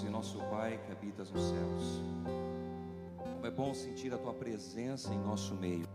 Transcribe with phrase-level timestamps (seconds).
[0.00, 2.00] Deus e nosso Pai que habitas nos céus.
[3.34, 5.86] Como é bom sentir a tua presença em nosso meio.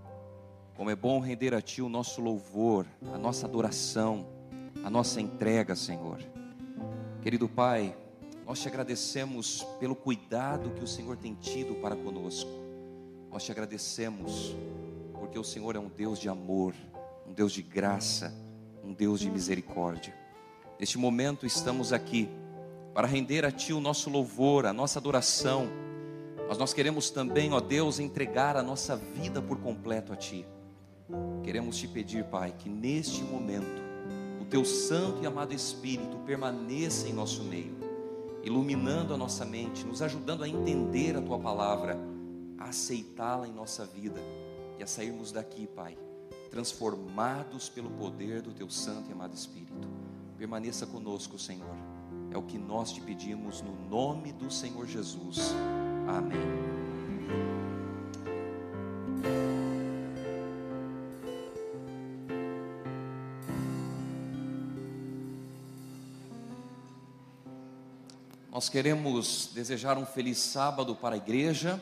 [0.76, 4.28] Como é bom render a ti o nosso louvor, a nossa adoração,
[4.83, 6.20] a nossa entrega, Senhor.
[7.22, 7.96] Querido Pai,
[8.46, 12.51] nós te agradecemos pelo cuidado que o Senhor tem tido para conosco.
[13.31, 14.56] Nós te agradecemos
[15.13, 16.76] porque o Senhor é um Deus de amor,
[17.27, 18.34] um Deus de graça,
[18.84, 20.13] um Deus de misericórdia.
[20.80, 22.30] Neste momento estamos aqui
[22.95, 25.67] para render a Ti o nosso louvor, a nossa adoração.
[26.48, 30.48] Mas nós queremos também, ó Deus, entregar a nossa vida por completo a Ti.
[31.44, 33.81] Queremos te pedir, Pai, que neste momento
[34.41, 37.76] o Teu Santo e amado Espírito permaneça em nosso meio,
[38.41, 42.00] iluminando a nossa mente, nos ajudando a entender a Tua palavra,
[42.58, 44.22] a aceitá-la em nossa vida
[44.80, 45.98] e a sairmos daqui, Pai,
[46.50, 49.89] transformados pelo poder do Teu Santo e amado Espírito.
[50.38, 51.84] Permaneça conosco, Senhor
[52.35, 55.53] é o que nós te pedimos no nome do Senhor Jesus.
[56.05, 56.38] Amém.
[68.52, 71.81] Nós queremos desejar um feliz sábado para a igreja,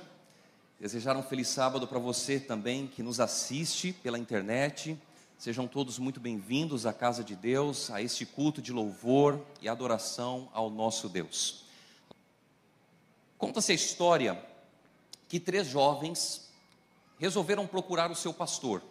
[0.80, 4.96] desejar um feliz sábado para você também que nos assiste pela internet
[5.38, 10.50] Sejam todos muito bem-vindos à casa de Deus, a este culto de louvor e adoração
[10.54, 11.66] ao nosso Deus.
[13.38, 14.42] Conta-se a história
[15.28, 16.50] que três jovens
[17.20, 18.82] resolveram procurar o seu pastor.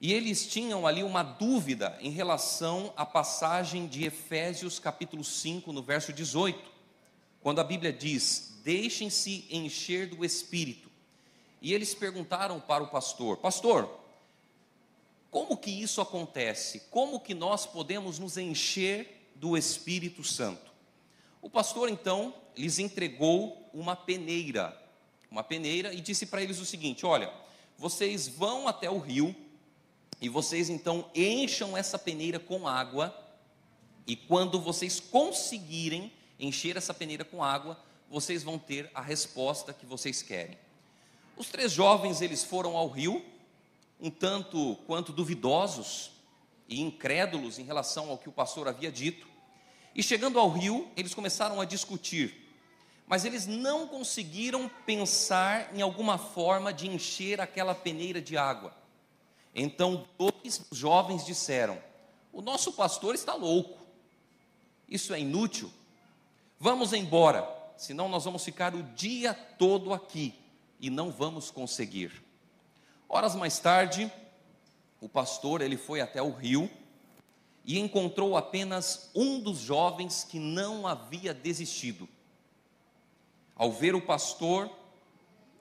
[0.00, 5.82] E eles tinham ali uma dúvida em relação à passagem de Efésios capítulo 5, no
[5.82, 6.70] verso 18,
[7.42, 10.88] quando a Bíblia diz: "Deixem-se encher do espírito".
[11.60, 14.00] E eles perguntaram para o pastor: "Pastor,
[15.30, 16.80] como que isso acontece?
[16.90, 20.70] Como que nós podemos nos encher do Espírito Santo?
[21.40, 24.76] O pastor então lhes entregou uma peneira,
[25.30, 27.32] uma peneira e disse para eles o seguinte: Olha,
[27.78, 29.34] vocês vão até o rio
[30.20, 33.16] e vocês então encham essa peneira com água
[34.06, 37.78] e quando vocês conseguirem encher essa peneira com água,
[38.10, 40.58] vocês vão ter a resposta que vocês querem.
[41.36, 43.24] Os três jovens eles foram ao rio
[44.00, 46.12] um tanto quanto duvidosos
[46.68, 49.28] e incrédulos em relação ao que o pastor havia dito.
[49.94, 52.48] E chegando ao rio, eles começaram a discutir,
[53.06, 58.72] mas eles não conseguiram pensar em alguma forma de encher aquela peneira de água.
[59.54, 61.82] Então, dois jovens disseram:
[62.32, 63.78] O nosso pastor está louco,
[64.88, 65.70] isso é inútil,
[66.58, 67.46] vamos embora,
[67.76, 70.32] senão nós vamos ficar o dia todo aqui
[70.78, 72.29] e não vamos conseguir.
[73.12, 74.10] Horas mais tarde,
[75.00, 76.70] o pastor ele foi até o rio
[77.64, 82.08] e encontrou apenas um dos jovens que não havia desistido.
[83.56, 84.70] Ao ver o pastor,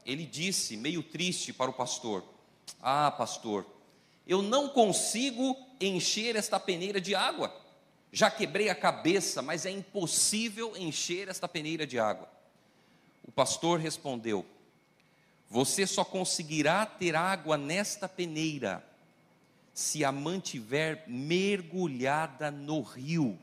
[0.05, 2.23] ele disse, meio triste para o pastor:
[2.79, 3.65] Ah, pastor,
[4.27, 7.51] eu não consigo encher esta peneira de água.
[8.11, 12.29] Já quebrei a cabeça, mas é impossível encher esta peneira de água.
[13.23, 14.45] O pastor respondeu:
[15.49, 18.85] você só conseguirá ter água nesta peneira
[19.73, 23.39] se a mantiver mergulhada no rio.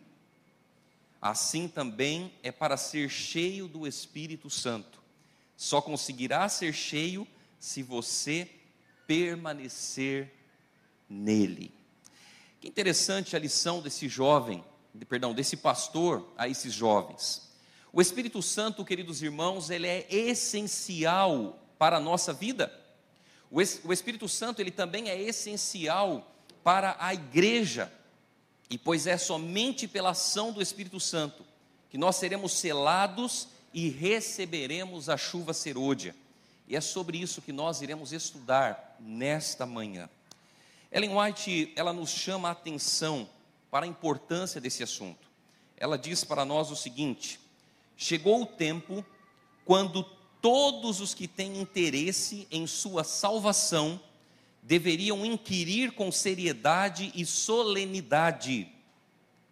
[1.20, 5.02] Assim também é para ser cheio do Espírito Santo.
[5.56, 7.26] Só conseguirá ser cheio
[7.58, 8.48] se você
[9.06, 10.32] permanecer
[11.08, 11.72] nele.
[12.60, 14.62] Que interessante a lição desse jovem,
[15.08, 17.50] perdão, desse pastor a esses jovens.
[17.92, 22.72] O Espírito Santo, queridos irmãos, ele é essencial para a nossa vida.
[23.50, 26.30] O Espírito Santo, ele também é essencial
[26.64, 27.92] para a igreja,
[28.68, 31.44] e pois é somente pela ação do Espírito Santo
[31.88, 36.14] que nós seremos selados e receberemos a chuva serôdia.
[36.66, 40.10] E é sobre isso que nós iremos estudar nesta manhã.
[40.90, 43.28] Ellen White, ela nos chama a atenção
[43.70, 45.28] para a importância desse assunto.
[45.76, 47.38] Ela diz para nós o seguinte:
[47.96, 49.04] chegou o tempo
[49.64, 50.02] quando
[50.46, 54.00] todos os que têm interesse em sua salvação
[54.62, 58.72] deveriam inquirir com seriedade e solenidade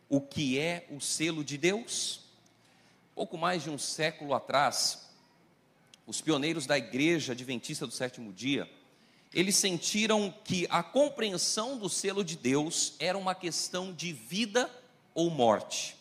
[0.09, 2.21] o que é o selo de Deus.
[3.13, 5.11] Pouco mais de um século atrás,
[6.07, 8.71] os pioneiros da igreja adventista do sétimo dia,
[9.33, 14.71] eles sentiram que a compreensão do selo de Deus era uma questão de vida
[15.13, 15.97] ou morte.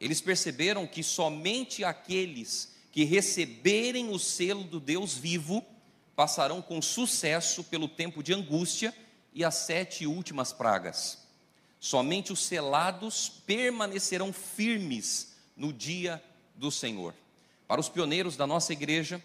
[0.00, 5.62] Eles perceberam que somente aqueles que receberem o selo do Deus vivo
[6.16, 8.96] passarão com sucesso pelo tempo de angústia
[9.34, 11.18] e as sete últimas pragas.
[11.78, 17.14] Somente os selados permanecerão firmes no dia do Senhor.
[17.68, 19.22] Para os pioneiros da nossa igreja,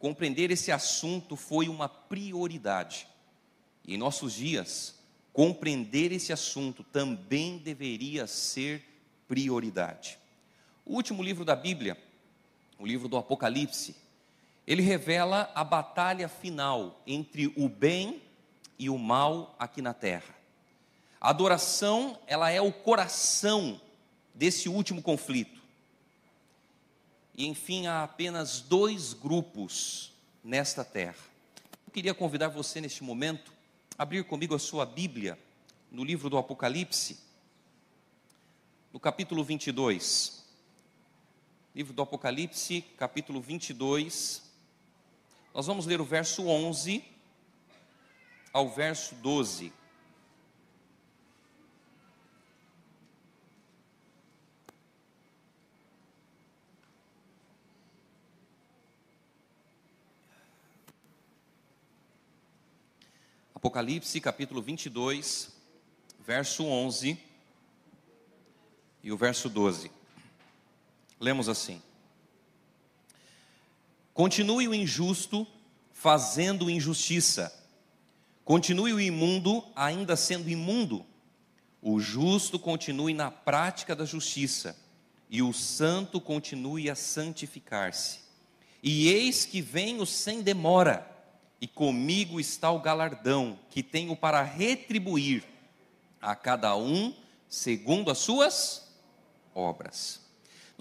[0.00, 3.06] compreender esse assunto foi uma prioridade.
[3.86, 4.96] E em nossos dias,
[5.32, 8.82] compreender esse assunto também deveria ser
[9.28, 10.18] prioridade.
[10.84, 11.96] O último livro da Bíblia,
[12.82, 13.94] o livro do Apocalipse,
[14.66, 18.20] ele revela a batalha final entre o bem
[18.76, 20.34] e o mal aqui na terra.
[21.20, 23.80] A adoração, ela é o coração
[24.34, 25.62] desse último conflito.
[27.36, 30.12] E enfim, há apenas dois grupos
[30.42, 31.14] nesta terra.
[31.86, 33.52] Eu queria convidar você neste momento
[33.96, 35.38] a abrir comigo a sua Bíblia
[35.88, 37.20] no livro do Apocalipse,
[38.92, 40.41] no capítulo 22.
[41.74, 44.42] Livro do Apocalipse, capítulo 22.
[45.54, 47.02] Nós vamos ler o verso 11
[48.52, 49.72] ao verso 12.
[63.54, 65.50] Apocalipse capítulo 22,
[66.20, 67.18] verso 11
[69.02, 70.01] e o verso 12.
[71.22, 71.80] Lemos assim:
[74.12, 75.46] Continue o injusto
[75.92, 77.54] fazendo injustiça,
[78.44, 81.06] continue o imundo ainda sendo imundo,
[81.80, 84.76] o justo continue na prática da justiça,
[85.30, 88.18] e o santo continue a santificar-se.
[88.82, 91.08] E eis que venho sem demora
[91.60, 95.44] e comigo está o galardão que tenho para retribuir
[96.20, 97.14] a cada um
[97.48, 98.92] segundo as suas
[99.54, 100.21] obras.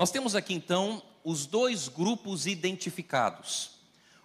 [0.01, 3.73] Nós temos aqui então os dois grupos identificados.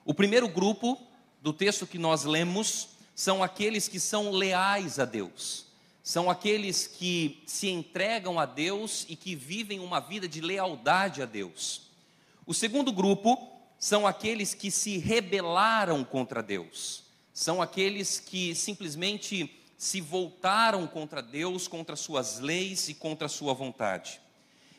[0.07, 0.99] O primeiro grupo
[1.43, 5.67] do texto que nós lemos são aqueles que são leais a Deus,
[6.03, 11.27] são aqueles que se entregam a Deus e que vivem uma vida de lealdade a
[11.27, 11.91] Deus.
[12.47, 13.37] O segundo grupo
[13.79, 21.69] são aqueles que se rebelaram contra Deus, são aqueles que simplesmente se voltaram contra Deus,
[21.69, 24.25] contra suas leis e contra sua vontade.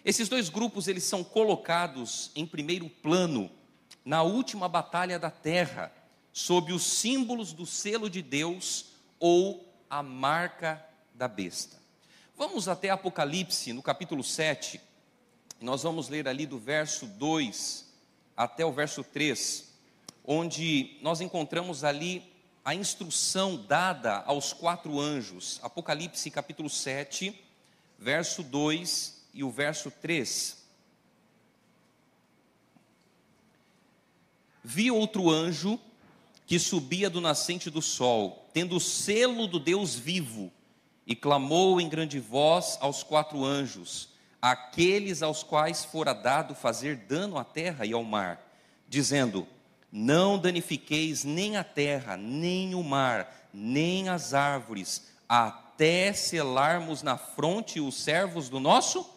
[0.03, 3.49] Esses dois grupos eles são colocados em primeiro plano
[4.05, 5.91] na última batalha da terra,
[6.31, 10.81] sob os símbolos do selo de Deus ou a marca
[11.13, 11.77] da besta.
[12.37, 14.79] Vamos até Apocalipse, no capítulo 7,
[15.59, 17.85] nós vamos ler ali do verso 2
[18.37, 19.73] até o verso 3,
[20.23, 22.23] onde nós encontramos ali
[22.63, 25.59] a instrução dada aos quatro anjos.
[25.63, 27.37] Apocalipse capítulo 7,
[27.97, 30.57] verso 2 e o verso 3.
[34.63, 35.79] Vi outro anjo
[36.47, 40.51] que subia do nascente do sol, tendo o selo do Deus vivo,
[41.05, 44.09] e clamou em grande voz aos quatro anjos
[44.41, 48.41] aqueles aos quais fora dado fazer dano à terra e ao mar,
[48.87, 49.47] dizendo:
[49.91, 57.79] Não danifiqueis nem a terra, nem o mar, nem as árvores, até selarmos na fronte
[57.79, 59.16] os servos do nosso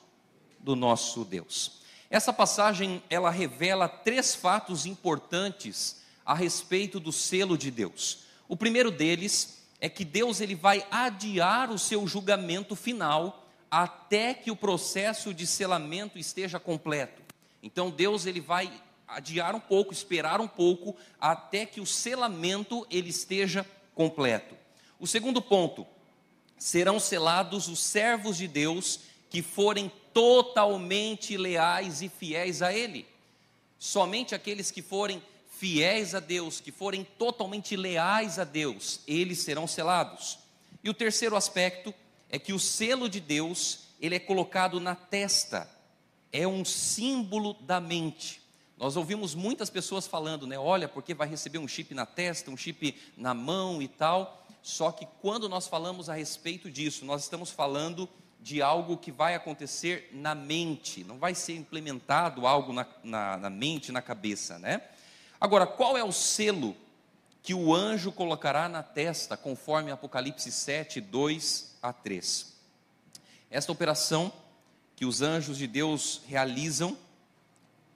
[0.60, 1.80] do nosso Deus.
[2.08, 8.24] Essa passagem ela revela três fatos importantes a respeito do selo de Deus.
[8.48, 14.50] O primeiro deles é que Deus ele vai adiar o seu julgamento final até que
[14.50, 17.22] o processo de selamento esteja completo.
[17.62, 18.70] Então Deus ele vai
[19.06, 23.64] adiar um pouco, esperar um pouco até que o selamento ele esteja
[23.94, 24.55] completo.
[24.98, 25.86] O segundo ponto,
[26.58, 29.00] serão selados os servos de Deus
[29.31, 33.06] que forem totalmente leais e fiéis a ele.
[33.79, 35.22] Somente aqueles que forem
[35.60, 40.38] fiéis a Deus, que forem totalmente leais a Deus, eles serão selados.
[40.82, 41.94] E o terceiro aspecto
[42.31, 45.69] é que o selo de Deus, ele é colocado na testa,
[46.32, 48.40] é um símbolo da mente.
[48.79, 50.58] Nós ouvimos muitas pessoas falando, né?
[50.58, 54.46] Olha, porque vai receber um chip na testa, um chip na mão e tal.
[54.62, 58.08] Só que quando nós falamos a respeito disso, nós estamos falando
[58.41, 63.51] de algo que vai acontecer na mente, não vai ser implementado algo na, na, na
[63.51, 64.82] mente, na cabeça, né?
[65.41, 66.77] Agora, qual é o selo
[67.43, 72.55] que o anjo colocará na testa, conforme Apocalipse 7, 2 a 3.
[73.51, 74.32] Esta operação
[74.94, 76.97] que os anjos de Deus realizam,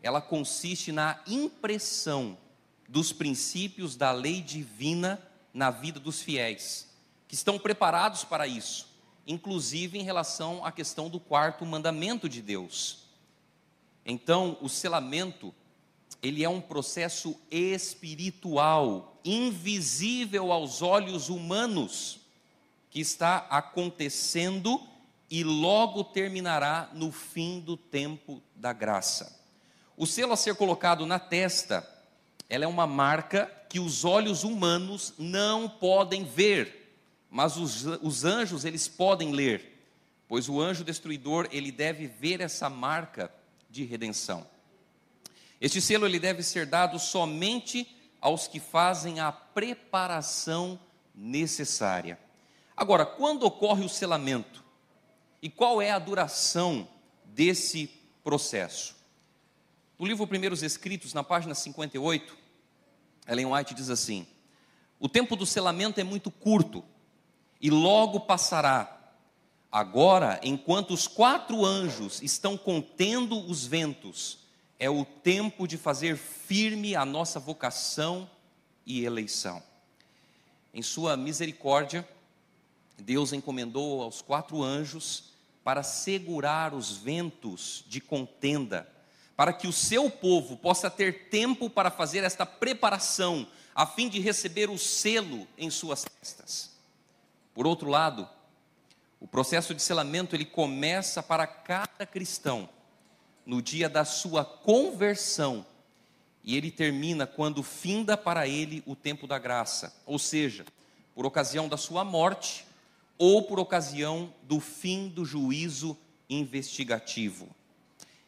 [0.02, 2.38] ela consiste na impressão
[2.88, 5.20] dos princípios da lei divina
[5.52, 6.88] na vida dos fiéis,
[7.28, 8.88] que estão preparados para isso,
[9.26, 13.04] inclusive em relação à questão do quarto mandamento de Deus.
[14.04, 15.54] Então, o selamento,
[16.22, 22.20] ele é um processo espiritual, invisível aos olhos humanos,
[22.90, 24.80] que está acontecendo
[25.30, 29.40] e logo terminará no fim do tempo da graça.
[29.96, 31.88] O selo a ser colocado na testa,
[32.48, 36.83] ela é uma marca que os olhos humanos não podem ver,
[37.34, 39.76] mas os, os anjos eles podem ler,
[40.28, 43.28] pois o anjo destruidor ele deve ver essa marca
[43.68, 44.46] de redenção.
[45.60, 50.78] Este selo ele deve ser dado somente aos que fazem a preparação
[51.12, 52.20] necessária.
[52.76, 54.62] Agora, quando ocorre o selamento?
[55.42, 56.86] E qual é a duração
[57.24, 57.90] desse
[58.22, 58.94] processo?
[59.98, 62.38] No livro Primeiros Escritos, na página 58,
[63.26, 64.24] Ellen White diz assim:
[65.00, 66.84] O tempo do selamento é muito curto
[67.64, 68.94] e logo passará.
[69.72, 74.40] Agora, enquanto os quatro anjos estão contendo os ventos,
[74.78, 78.28] é o tempo de fazer firme a nossa vocação
[78.84, 79.62] e eleição.
[80.74, 82.06] Em sua misericórdia,
[82.98, 85.30] Deus encomendou aos quatro anjos
[85.64, 88.86] para segurar os ventos de contenda,
[89.34, 94.20] para que o seu povo possa ter tempo para fazer esta preparação, a fim de
[94.20, 96.73] receber o selo em suas festas.
[97.54, 98.28] Por outro lado,
[99.20, 102.68] o processo de selamento ele começa para cada cristão
[103.46, 105.64] no dia da sua conversão
[106.42, 110.66] e ele termina quando finda para ele o tempo da graça, ou seja,
[111.14, 112.66] por ocasião da sua morte
[113.16, 115.96] ou por ocasião do fim do juízo
[116.28, 117.48] investigativo.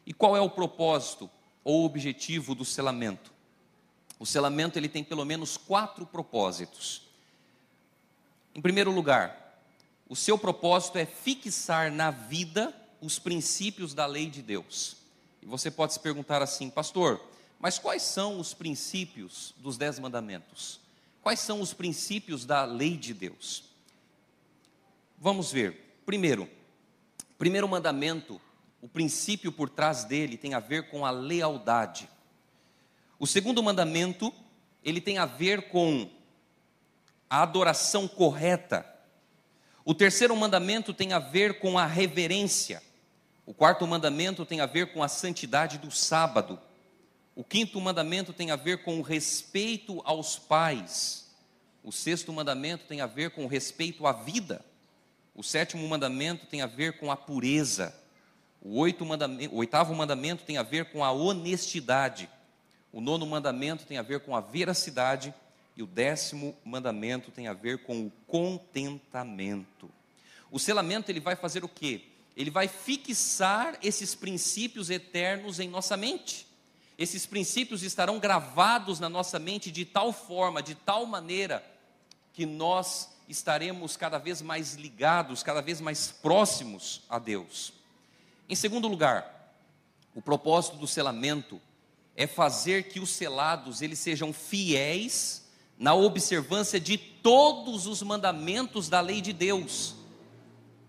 [0.05, 1.29] E qual é o propósito
[1.63, 3.31] ou objetivo do selamento?
[4.17, 7.06] O selamento ele tem pelo menos quatro propósitos.
[8.57, 9.61] Em primeiro lugar,
[10.09, 14.97] o seu propósito é fixar na vida os princípios da lei de Deus.
[15.43, 17.23] E você pode se perguntar assim, pastor,
[17.59, 20.79] mas quais são os princípios dos dez mandamentos?
[21.21, 23.65] Quais são os princípios da lei de Deus?
[25.19, 25.99] Vamos ver.
[26.03, 26.49] Primeiro,
[27.37, 28.41] primeiro mandamento,
[28.81, 32.09] o princípio por trás dele tem a ver com a lealdade.
[33.19, 34.33] O segundo mandamento,
[34.83, 36.09] ele tem a ver com
[37.29, 38.85] a adoração correta.
[39.83, 42.81] O terceiro mandamento tem a ver com a reverência.
[43.45, 46.59] O quarto mandamento tem a ver com a santidade do sábado.
[47.35, 51.27] O quinto mandamento tem a ver com o respeito aos pais.
[51.83, 54.65] O sexto mandamento tem a ver com o respeito à vida.
[55.33, 57.95] O sétimo mandamento tem a ver com a pureza.
[58.59, 62.27] O, mandamento, o oitavo mandamento tem a ver com a honestidade.
[62.91, 65.33] O nono mandamento tem a ver com a veracidade.
[65.77, 69.87] E o décimo mandamento tem a ver com o contentamento.
[70.49, 72.01] O selamento ele vai fazer o quê?
[72.35, 76.47] Ele vai fixar esses princípios eternos em nossa mente.
[76.97, 81.63] Esses princípios estarão gravados na nossa mente de tal forma, de tal maneira,
[82.33, 87.71] que nós estaremos cada vez mais ligados, cada vez mais próximos a Deus.
[88.49, 89.53] Em segundo lugar,
[90.15, 91.61] o propósito do selamento
[92.15, 95.45] é fazer que os selados eles sejam fiéis
[95.77, 99.95] na observância de todos os mandamentos da lei de Deus,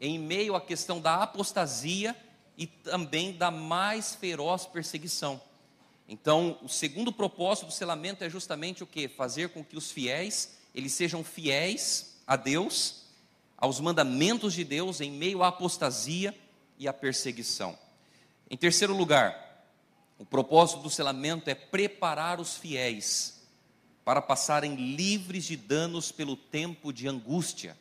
[0.01, 2.17] em meio à questão da apostasia
[2.57, 5.41] e também da mais feroz perseguição.
[6.09, 9.09] Então, o segundo propósito do selamento é justamente o que?
[9.09, 13.05] Fazer com que os fiéis, eles sejam fiéis a Deus,
[13.57, 16.35] aos mandamentos de Deus em meio à apostasia
[16.79, 17.79] e à perseguição.
[18.51, 19.67] Em terceiro lugar,
[20.19, 23.38] o propósito do selamento é preparar os fiéis
[24.09, 27.77] para passarem livres de danos pelo tempo de angústia.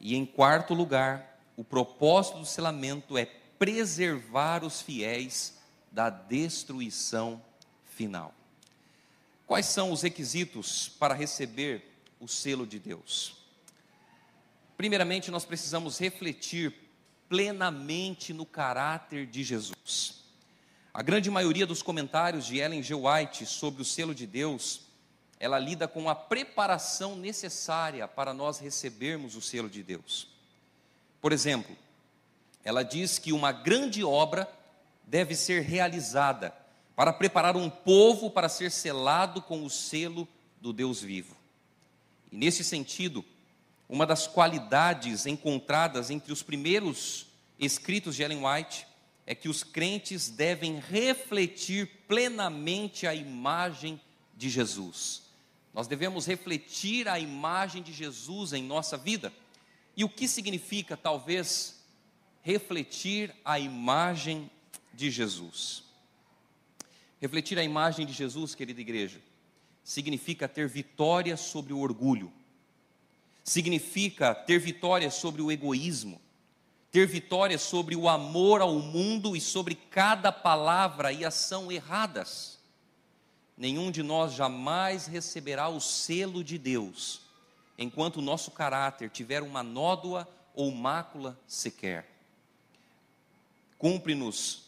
[0.00, 3.26] E em quarto lugar, o propósito do selamento é
[3.58, 5.58] preservar os fiéis
[5.92, 7.44] da destruição
[7.84, 8.34] final.
[9.46, 11.84] Quais são os requisitos para receber
[12.18, 13.36] o selo de Deus?
[14.78, 16.74] Primeiramente, nós precisamos refletir
[17.28, 20.19] plenamente no caráter de Jesus.
[20.92, 22.94] A grande maioria dos comentários de Ellen G.
[22.94, 24.80] White sobre o selo de Deus,
[25.38, 30.26] ela lida com a preparação necessária para nós recebermos o selo de Deus.
[31.20, 31.76] Por exemplo,
[32.64, 34.50] ela diz que uma grande obra
[35.04, 36.52] deve ser realizada
[36.96, 40.26] para preparar um povo para ser selado com o selo
[40.60, 41.36] do Deus vivo.
[42.32, 43.24] E nesse sentido,
[43.88, 47.26] uma das qualidades encontradas entre os primeiros
[47.60, 48.89] escritos de Ellen White
[49.30, 54.00] é que os crentes devem refletir plenamente a imagem
[54.36, 55.22] de Jesus.
[55.72, 59.32] Nós devemos refletir a imagem de Jesus em nossa vida.
[59.96, 61.80] E o que significa, talvez,
[62.42, 64.50] refletir a imagem
[64.92, 65.84] de Jesus?
[67.20, 69.20] Refletir a imagem de Jesus, querida igreja,
[69.84, 72.32] significa ter vitória sobre o orgulho,
[73.44, 76.20] significa ter vitória sobre o egoísmo,
[76.90, 82.58] ter vitória sobre o amor ao mundo e sobre cada palavra e ação erradas.
[83.56, 87.22] Nenhum de nós jamais receberá o selo de Deus
[87.78, 92.10] enquanto o nosso caráter tiver uma nódoa ou mácula sequer.
[93.78, 94.64] Cumpre-nos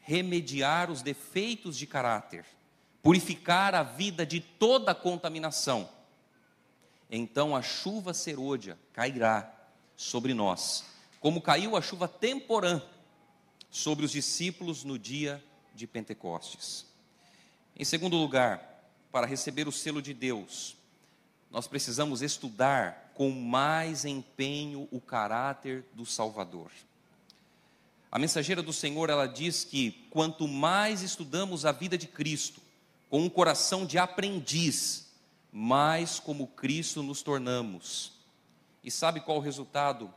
[0.00, 2.46] remediar os defeitos de caráter,
[3.02, 5.88] purificar a vida de toda contaminação.
[7.10, 9.52] Então a chuva serôdia cairá
[9.96, 10.93] sobre nós
[11.24, 12.82] como caiu a chuva temporã
[13.70, 15.42] sobre os discípulos no dia
[15.74, 16.84] de Pentecostes.
[17.74, 20.76] Em segundo lugar, para receber o selo de Deus,
[21.50, 26.70] nós precisamos estudar com mais empenho o caráter do Salvador.
[28.12, 32.60] A mensageira do Senhor, ela diz que quanto mais estudamos a vida de Cristo,
[33.08, 35.08] com um coração de aprendiz,
[35.50, 38.12] mais como Cristo nos tornamos.
[38.82, 40.12] E sabe qual o resultado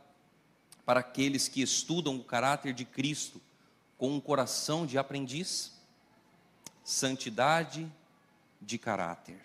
[0.88, 3.42] para aqueles que estudam o caráter de Cristo
[3.98, 5.70] com um coração de aprendiz?
[6.82, 7.86] Santidade
[8.58, 9.38] de caráter.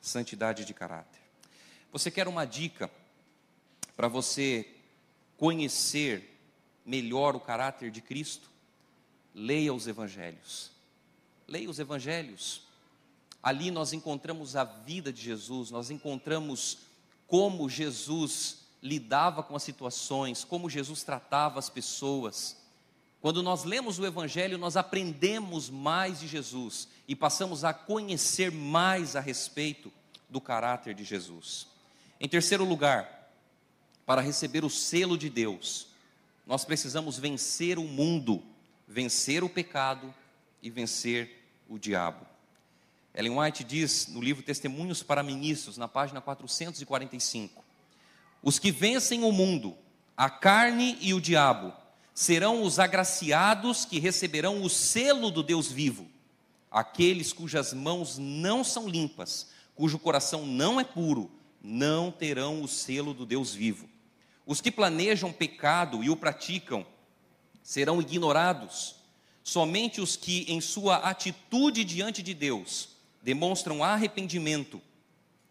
[0.00, 1.20] Santidade de caráter.
[1.92, 2.90] Você quer uma dica
[3.96, 4.68] para você
[5.36, 6.36] conhecer
[6.84, 8.50] melhor o caráter de Cristo?
[9.32, 10.72] Leia os evangelhos.
[11.46, 12.62] Leia os evangelhos.
[13.40, 16.78] Ali nós encontramos a vida de Jesus, nós encontramos
[17.28, 22.56] como Jesus lidava com as situações, como Jesus tratava as pessoas.
[23.20, 29.14] Quando nós lemos o Evangelho, nós aprendemos mais de Jesus e passamos a conhecer mais
[29.14, 29.92] a respeito
[30.28, 31.66] do caráter de Jesus.
[32.18, 33.30] Em terceiro lugar,
[34.06, 35.88] para receber o selo de Deus,
[36.46, 38.42] nós precisamos vencer o mundo,
[38.88, 40.12] vencer o pecado
[40.62, 42.26] e vencer o diabo.
[43.14, 47.64] Ellen White diz no livro Testemunhos para Ministros, na página 445,
[48.42, 49.76] os que vencem o mundo,
[50.16, 51.72] a carne e o diabo,
[52.14, 56.08] serão os agraciados que receberão o selo do Deus vivo.
[56.70, 61.30] Aqueles cujas mãos não são limpas, cujo coração não é puro,
[61.62, 63.88] não terão o selo do Deus vivo.
[64.46, 66.86] Os que planejam pecado e o praticam
[67.62, 68.96] serão ignorados.
[69.42, 72.90] Somente os que, em sua atitude diante de Deus,
[73.22, 74.80] demonstram arrependimento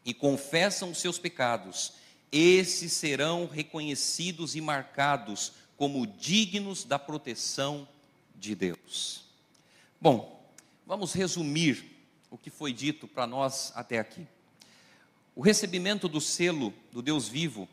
[0.05, 1.93] e confessam os seus pecados,
[2.31, 7.87] esses serão reconhecidos e marcados como dignos da proteção
[8.35, 9.23] de Deus.
[9.99, 10.49] Bom,
[10.85, 11.83] vamos resumir
[12.29, 14.27] o que foi dito para nós até aqui.
[15.35, 17.67] O recebimento do selo do Deus vivo,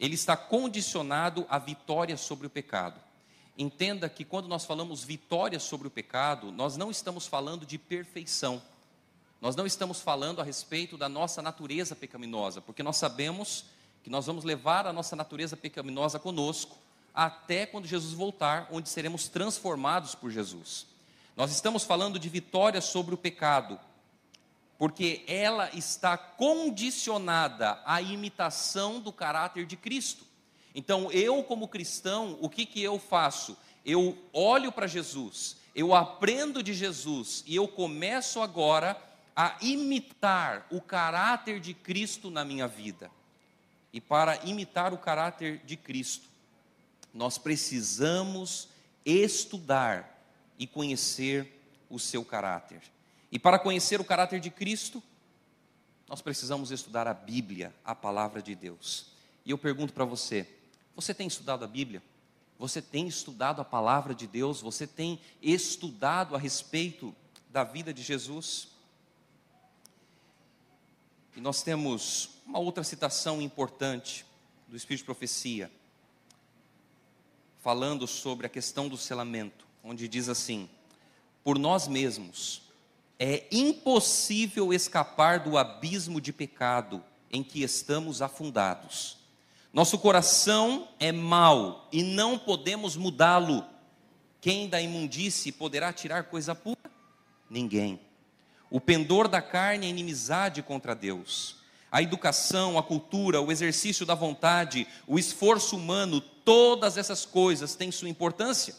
[0.00, 3.00] ele está condicionado à vitória sobre o pecado.
[3.56, 8.62] Entenda que quando nós falamos vitória sobre o pecado, nós não estamos falando de perfeição.
[9.40, 13.66] Nós não estamos falando a respeito da nossa natureza pecaminosa, porque nós sabemos
[14.02, 16.76] que nós vamos levar a nossa natureza pecaminosa conosco
[17.14, 20.86] até quando Jesus voltar, onde seremos transformados por Jesus.
[21.36, 23.78] Nós estamos falando de vitória sobre o pecado,
[24.78, 30.24] porque ela está condicionada à imitação do caráter de Cristo.
[30.74, 33.56] Então, eu, como cristão, o que, que eu faço?
[33.84, 38.96] Eu olho para Jesus, eu aprendo de Jesus e eu começo agora
[39.36, 43.10] a imitar o caráter de Cristo na minha vida
[43.92, 46.26] e para imitar o caráter de Cristo,
[47.12, 48.68] nós precisamos
[49.04, 50.24] estudar
[50.58, 52.80] e conhecer o seu caráter.
[53.30, 55.02] E para conhecer o caráter de Cristo,
[56.08, 59.06] nós precisamos estudar a Bíblia, a palavra de Deus.
[59.44, 60.48] E eu pergunto para você:
[60.94, 62.02] você tem estudado a Bíblia?
[62.58, 64.60] Você tem estudado a palavra de Deus?
[64.60, 67.14] Você tem estudado a respeito
[67.50, 68.68] da vida de Jesus?
[71.36, 74.24] E nós temos uma outra citação importante
[74.68, 75.70] do Espírito de Profecia,
[77.60, 80.68] falando sobre a questão do selamento, onde diz assim:
[81.42, 82.62] Por nós mesmos
[83.18, 89.16] é impossível escapar do abismo de pecado em que estamos afundados.
[89.72, 93.64] Nosso coração é mau e não podemos mudá-lo.
[94.40, 96.90] Quem da imundície poderá tirar coisa pura?
[97.48, 98.00] Ninguém.
[98.72, 104.14] O pendor da carne é inimizade contra Deus a educação, a cultura, o exercício da
[104.14, 108.74] vontade, o esforço humano, todas essas coisas têm sua importância,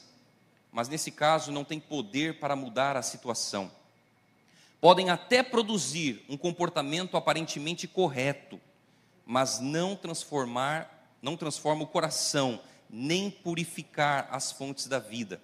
[0.71, 3.71] mas nesse caso não tem poder para mudar a situação.
[4.81, 8.59] Podem até produzir um comportamento aparentemente correto,
[9.23, 15.39] mas não transformar, não transforma o coração, nem purificar as fontes da vida.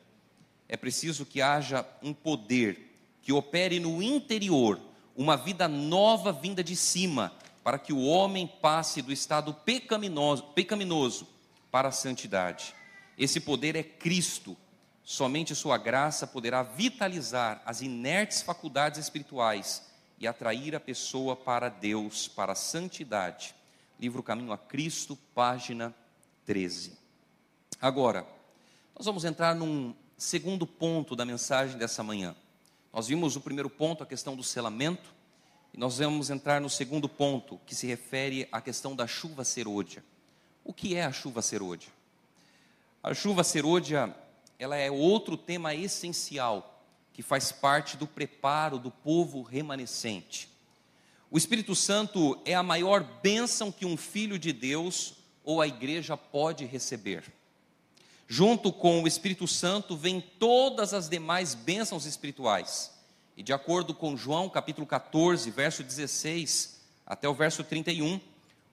[0.67, 2.88] É preciso que haja um poder
[3.21, 4.79] que opere no interior,
[5.15, 11.27] uma vida nova vinda de cima, para que o homem passe do estado pecaminoso, pecaminoso
[11.69, 12.73] para a santidade.
[13.17, 14.55] Esse poder é Cristo.
[15.03, 22.27] Somente Sua graça poderá vitalizar as inertes faculdades espirituais e atrair a pessoa para Deus,
[22.27, 23.55] para a santidade.
[23.99, 25.93] Livro Caminho a Cristo, página
[26.45, 26.97] 13.
[27.81, 28.25] Agora,
[28.95, 32.35] nós vamos entrar num segundo ponto da mensagem dessa manhã.
[32.91, 35.13] Nós vimos o primeiro ponto, a questão do selamento,
[35.73, 40.03] e nós vamos entrar no segundo ponto, que se refere à questão da chuva serôdia.
[40.63, 41.89] O que é a chuva serôdia?
[43.01, 44.13] A chuva serôdia,
[44.57, 50.49] ela é outro tema essencial que faz parte do preparo do povo remanescente.
[51.31, 56.17] O Espírito Santo é a maior bênção que um filho de Deus ou a igreja
[56.17, 57.23] pode receber.
[58.31, 62.91] Junto com o Espírito Santo vem todas as demais bênçãos espirituais.
[63.35, 68.21] E de acordo com João capítulo 14, verso 16 até o verso 31,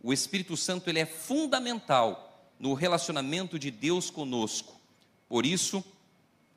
[0.02, 4.78] o Espírito Santo ele é fundamental no relacionamento de Deus conosco.
[5.26, 5.82] Por isso,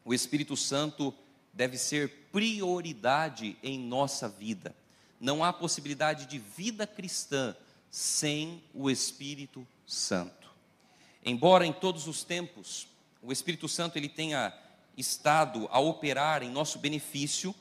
[0.04, 1.14] o Espírito Santo
[1.54, 4.76] deve ser prioridade em nossa vida.
[5.22, 7.56] Não há possibilidade de vida cristã
[7.90, 10.39] sem o Espírito Santo.
[11.24, 12.88] Embora em todos os tempos
[13.22, 14.54] o Espírito Santo ele tenha
[14.98, 17.54] estado a operar em nosso benefício,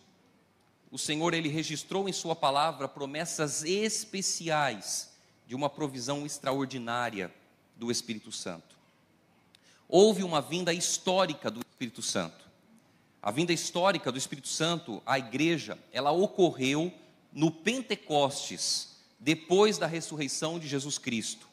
[0.91, 5.11] o Senhor ele registrou em sua palavra promessas especiais
[5.47, 7.33] de uma provisão extraordinária
[7.77, 8.77] do Espírito Santo.
[9.89, 12.47] Houve uma vinda histórica do Espírito Santo.
[13.23, 16.93] A vinda histórica do Espírito Santo à igreja, ela ocorreu
[17.33, 21.48] no Pentecostes, depois da ressurreição de Jesus Cristo.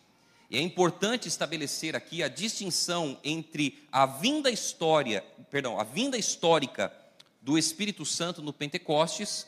[0.49, 6.93] E é importante estabelecer aqui a distinção entre a vinda história, perdão, a vinda histórica
[7.41, 9.47] do Espírito Santo no Pentecostes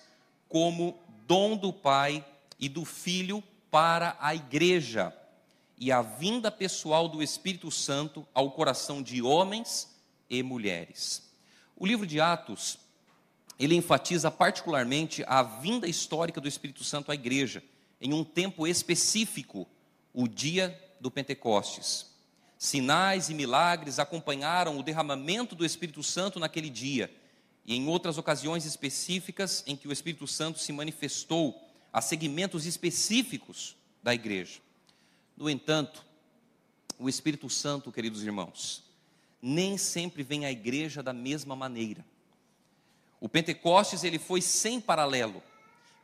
[0.49, 2.25] como dom do Pai
[2.59, 5.13] e do Filho para a igreja
[5.77, 9.95] e a vinda pessoal do Espírito Santo ao coração de homens
[10.29, 11.29] e mulheres.
[11.75, 12.79] O livro de Atos,
[13.59, 17.63] ele enfatiza particularmente a vinda histórica do Espírito Santo à igreja
[18.01, 19.67] em um tempo específico,
[20.13, 22.07] o dia do Pentecostes.
[22.57, 27.13] Sinais e milagres acompanharam o derramamento do Espírito Santo naquele dia
[27.65, 33.75] e em outras ocasiões específicas em que o Espírito Santo se manifestou a segmentos específicos
[34.01, 34.59] da igreja.
[35.35, 36.05] No entanto,
[36.97, 38.83] o Espírito Santo, queridos irmãos,
[39.41, 42.03] nem sempre vem à igreja da mesma maneira.
[43.19, 45.43] O Pentecostes ele foi sem paralelo.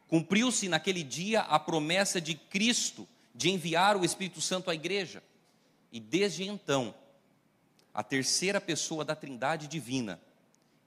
[0.08, 5.24] Cumpriu-se naquele dia a promessa de Cristo de enviar o Espírito Santo à igreja.
[5.92, 6.94] E desde então,
[7.94, 10.20] a terceira pessoa da Trindade divina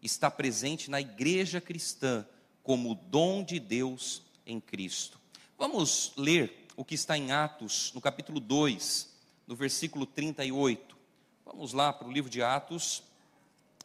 [0.03, 2.27] está presente na igreja cristã
[2.63, 5.21] como dom de Deus em Cristo.
[5.59, 9.15] Vamos ler o que está em Atos, no capítulo 2,
[9.47, 10.97] no versículo 38.
[11.45, 13.03] Vamos lá para o livro de Atos,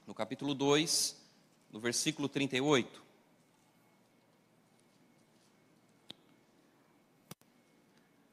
[0.06, 1.16] no capítulo 2,
[1.72, 3.02] no versículo 38.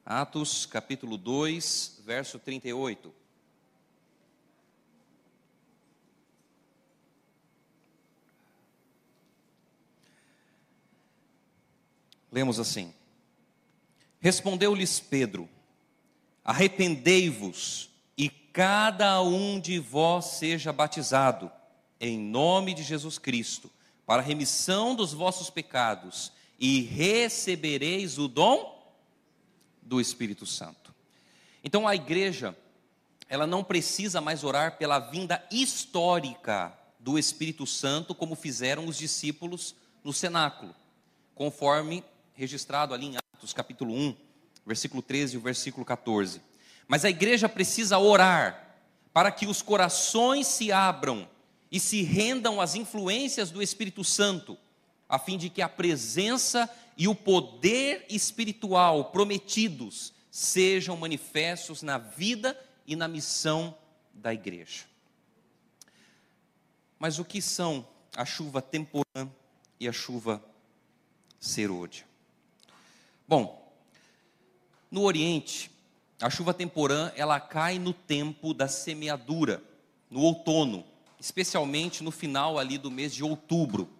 [0.09, 3.13] Atos capítulo 2, verso 38.
[12.31, 12.91] Lemos assim:
[14.19, 15.47] Respondeu-lhes Pedro:
[16.43, 21.51] Arrependei-vos e cada um de vós seja batizado
[21.99, 23.69] em nome de Jesus Cristo,
[24.07, 28.78] para remissão dos vossos pecados, e recebereis o dom
[29.89, 30.93] do Espírito Santo.
[31.63, 32.55] Então a igreja,
[33.27, 39.75] ela não precisa mais orar pela vinda histórica do Espírito Santo, como fizeram os discípulos
[40.03, 40.75] no cenáculo,
[41.33, 44.15] conforme registrado ali em Atos capítulo 1,
[44.63, 46.39] versículo 13 e o versículo 14.
[46.87, 48.77] Mas a igreja precisa orar
[49.11, 51.27] para que os corações se abram
[51.71, 54.55] e se rendam às influências do Espírito Santo,
[55.07, 62.59] a fim de que a presença e o poder espiritual prometidos sejam manifestos na vida
[62.85, 63.73] e na missão
[64.13, 64.83] da igreja.
[66.99, 69.31] Mas o que são a chuva temporã
[69.79, 70.43] e a chuva
[71.39, 72.05] serôdia?
[73.25, 73.73] Bom,
[74.91, 75.71] no Oriente,
[76.21, 79.63] a chuva temporã ela cai no tempo da semeadura,
[80.09, 80.83] no outono,
[81.17, 83.98] especialmente no final ali do mês de outubro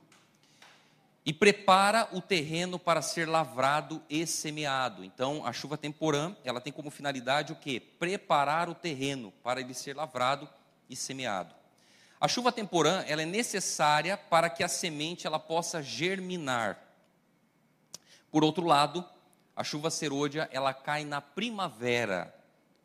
[1.26, 5.04] e prepara o terreno para ser lavrado e semeado.
[5.04, 7.80] Então, a chuva temporã, ela tem como finalidade o quê?
[7.80, 10.50] Preparar o terreno para ele ser lavrado
[10.90, 11.54] e semeado.
[12.20, 16.78] A chuva temporã, ela é necessária para que a semente ela possa germinar.
[18.32, 19.06] Por outro lado,
[19.56, 22.34] a chuva serôdia, ela cai na primavera,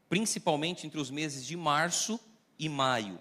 [0.08, 2.18] principalmente entre os meses de março
[2.58, 3.18] e maio.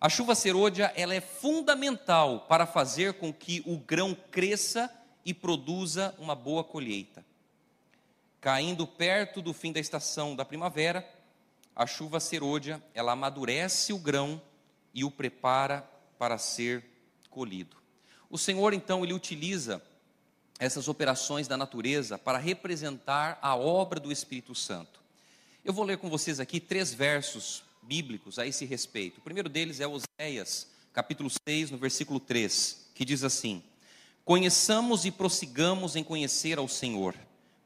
[0.00, 4.90] A chuva serôdia ela é fundamental para fazer com que o grão cresça
[5.26, 7.22] e produza uma boa colheita.
[8.40, 11.06] Caindo perto do fim da estação da primavera,
[11.76, 14.40] a chuva serôdia ela amadurece o grão
[14.94, 15.86] e o prepara
[16.18, 16.82] para ser
[17.28, 17.76] colhido.
[18.30, 19.82] O Senhor então ele utiliza
[20.58, 24.98] essas operações da natureza para representar a obra do Espírito Santo.
[25.62, 29.18] Eu vou ler com vocês aqui três versos bíblicos a esse respeito.
[29.18, 33.62] O primeiro deles é Oséias, capítulo 6, no versículo 3, que diz assim:
[34.24, 37.14] Conheçamos e prossigamos em conhecer ao Senhor,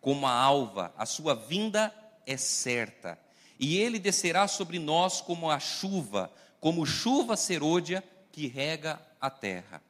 [0.00, 1.94] como a alva, a sua vinda
[2.26, 3.18] é certa,
[3.58, 9.82] e ele descerá sobre nós como a chuva, como chuva serôdia que rega a terra.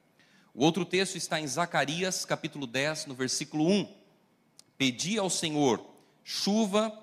[0.55, 3.93] O outro texto está em Zacarias, capítulo 10, no versículo 1.
[4.79, 5.85] Pedi ao Senhor
[6.23, 6.97] chuva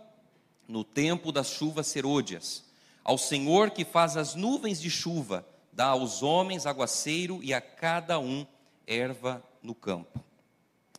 [0.68, 2.71] no tempo das chuvas serôdias
[3.04, 8.20] ao Senhor que faz as nuvens de chuva, dá aos homens aguaceiro e a cada
[8.20, 8.46] um
[8.86, 10.24] erva no campo.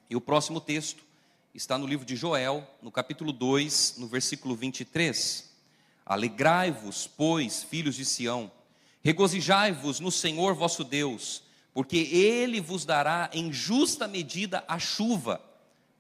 [0.08, 1.04] E o próximo texto
[1.54, 5.50] está no livro de Joel, no capítulo 2, no versículo 23.
[6.04, 8.50] Alegrai-vos, pois, filhos de Sião,
[9.02, 15.40] regozijai-vos no Senhor vosso Deus, porque ele vos dará em justa medida a chuva,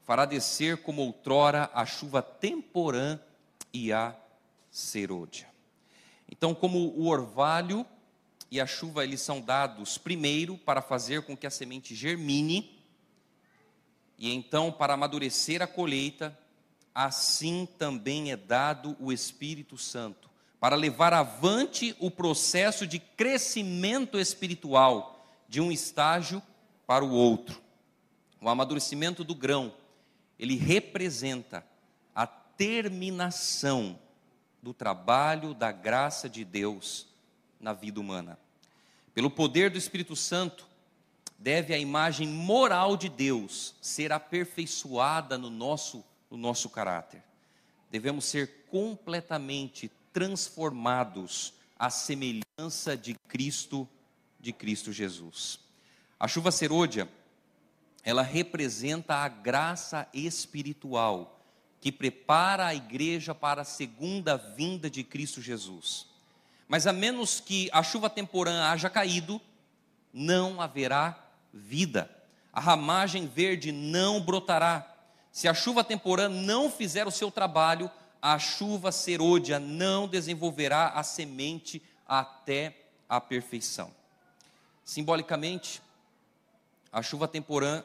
[0.04, 3.18] fará descer como outrora a chuva temporã
[3.72, 4.16] e a
[4.70, 5.51] serôdia.
[6.32, 7.84] Então, como o orvalho
[8.50, 12.82] e a chuva eles são dados primeiro para fazer com que a semente germine
[14.16, 16.36] e então para amadurecer a colheita,
[16.94, 25.26] assim também é dado o Espírito Santo para levar avante o processo de crescimento espiritual
[25.46, 26.42] de um estágio
[26.86, 27.60] para o outro.
[28.40, 29.74] O amadurecimento do grão,
[30.38, 31.62] ele representa
[32.14, 33.98] a terminação
[34.62, 37.08] do trabalho da graça de Deus
[37.58, 38.38] na vida humana.
[39.12, 40.66] Pelo poder do Espírito Santo,
[41.38, 47.22] deve a imagem moral de Deus ser aperfeiçoada no nosso, no nosso caráter.
[47.90, 53.88] Devemos ser completamente transformados à semelhança de Cristo,
[54.38, 55.58] de Cristo Jesus.
[56.18, 57.08] A chuva serôdia,
[58.04, 61.31] ela representa a graça espiritual
[61.82, 66.06] que prepara a igreja para a segunda vinda de Cristo Jesus.
[66.68, 69.40] Mas a menos que a chuva temporã haja caído,
[70.12, 71.18] não haverá
[71.52, 72.08] vida.
[72.52, 74.94] A ramagem verde não brotará.
[75.32, 77.90] Se a chuva temporã não fizer o seu trabalho,
[78.22, 82.76] a chuva serôdia não desenvolverá a semente até
[83.08, 83.92] a perfeição.
[84.84, 85.82] Simbolicamente,
[86.92, 87.82] a chuva temporã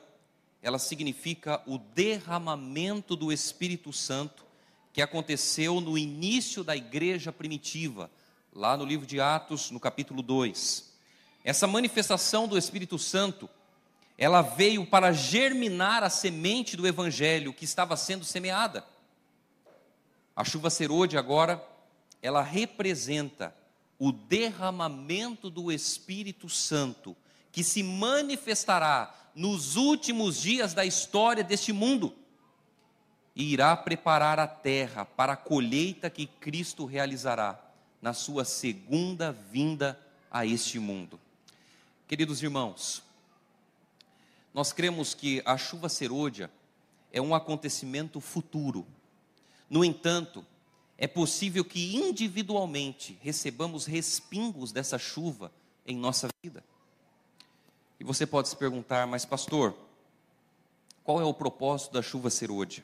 [0.67, 4.45] ela significa o derramamento do Espírito Santo
[4.91, 8.11] que aconteceu no início da igreja primitiva,
[8.53, 10.93] lá no livro de Atos, no capítulo 2.
[11.41, 13.49] Essa manifestação do Espírito Santo,
[14.17, 18.83] ela veio para germinar a semente do evangelho que estava sendo semeada.
[20.35, 21.65] A chuva serôde agora,
[22.21, 23.55] ela representa
[23.97, 27.15] o derramamento do Espírito Santo
[27.57, 32.13] que se manifestará nos últimos dias da história deste mundo
[33.35, 37.59] e irá preparar a terra para a colheita que Cristo realizará
[37.99, 41.19] na sua segunda vinda a este mundo.
[42.07, 43.01] Queridos irmãos,
[44.53, 46.51] nós cremos que a chuva serôdia
[47.11, 48.85] é um acontecimento futuro.
[49.67, 50.45] No entanto,
[50.95, 55.51] é possível que individualmente recebamos respingos dessa chuva
[55.87, 56.63] em nossa vida.
[57.99, 59.75] E você pode se perguntar, mas pastor,
[61.03, 62.83] qual é o propósito da chuva serôdia?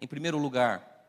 [0.00, 1.08] Em primeiro lugar,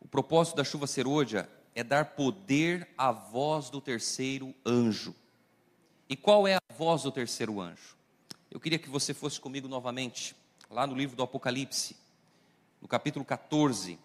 [0.00, 5.14] o propósito da chuva serôdia é dar poder à voz do terceiro anjo.
[6.08, 7.96] E qual é a voz do terceiro anjo?
[8.50, 10.34] Eu queria que você fosse comigo novamente,
[10.70, 11.96] lá no livro do Apocalipse,
[12.80, 13.98] no capítulo 14.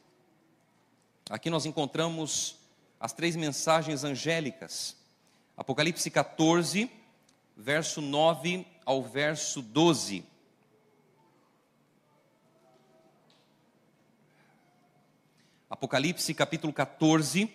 [1.30, 2.58] Aqui nós encontramos
[3.00, 4.96] as três mensagens angélicas.
[5.56, 6.92] Apocalipse 14,
[7.56, 10.26] verso 9 ao verso 12.
[15.70, 17.52] Apocalipse capítulo 14,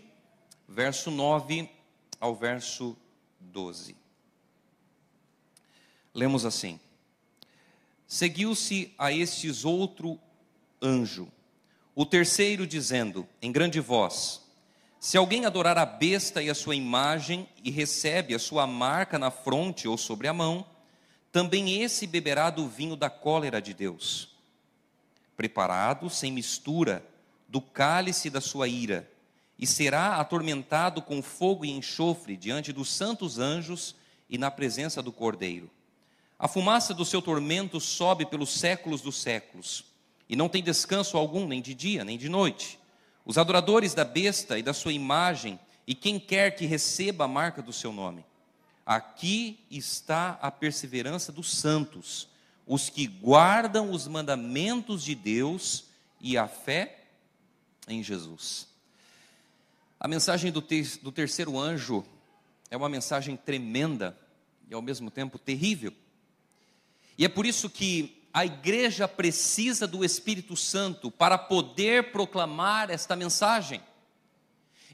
[0.66, 1.70] verso 9
[2.20, 2.96] ao verso
[3.40, 3.96] 12.
[6.12, 6.80] Lemos assim:
[8.06, 10.18] Seguiu-se a estes outro
[10.82, 11.30] anjo,
[11.94, 14.47] o terceiro dizendo, em grande voz:
[15.00, 19.30] se alguém adorar a besta e a sua imagem e recebe a sua marca na
[19.30, 20.66] fronte ou sobre a mão,
[21.30, 24.30] também esse beberá do vinho da cólera de Deus,
[25.36, 27.04] preparado sem mistura
[27.48, 29.08] do cálice da sua ira,
[29.58, 33.94] e será atormentado com fogo e enxofre diante dos santos anjos
[34.28, 35.70] e na presença do Cordeiro.
[36.38, 39.84] A fumaça do seu tormento sobe pelos séculos dos séculos,
[40.28, 42.77] e não tem descanso algum, nem de dia, nem de noite.
[43.28, 47.60] Os adoradores da besta e da sua imagem, e quem quer que receba a marca
[47.60, 48.24] do seu nome.
[48.86, 52.26] Aqui está a perseverança dos santos,
[52.66, 55.84] os que guardam os mandamentos de Deus
[56.18, 57.04] e a fé
[57.86, 58.66] em Jesus.
[60.00, 60.62] A mensagem do,
[61.02, 62.06] do terceiro anjo
[62.70, 64.18] é uma mensagem tremenda
[64.70, 65.92] e ao mesmo tempo terrível.
[67.18, 73.16] E é por isso que a igreja precisa do Espírito Santo para poder proclamar esta
[73.16, 73.82] mensagem.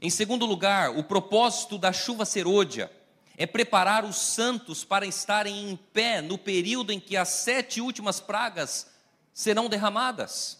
[0.01, 2.91] Em segundo lugar, o propósito da chuva serôdia
[3.37, 8.19] é preparar os santos para estarem em pé no período em que as sete últimas
[8.19, 8.87] pragas
[9.31, 10.57] serão derramadas.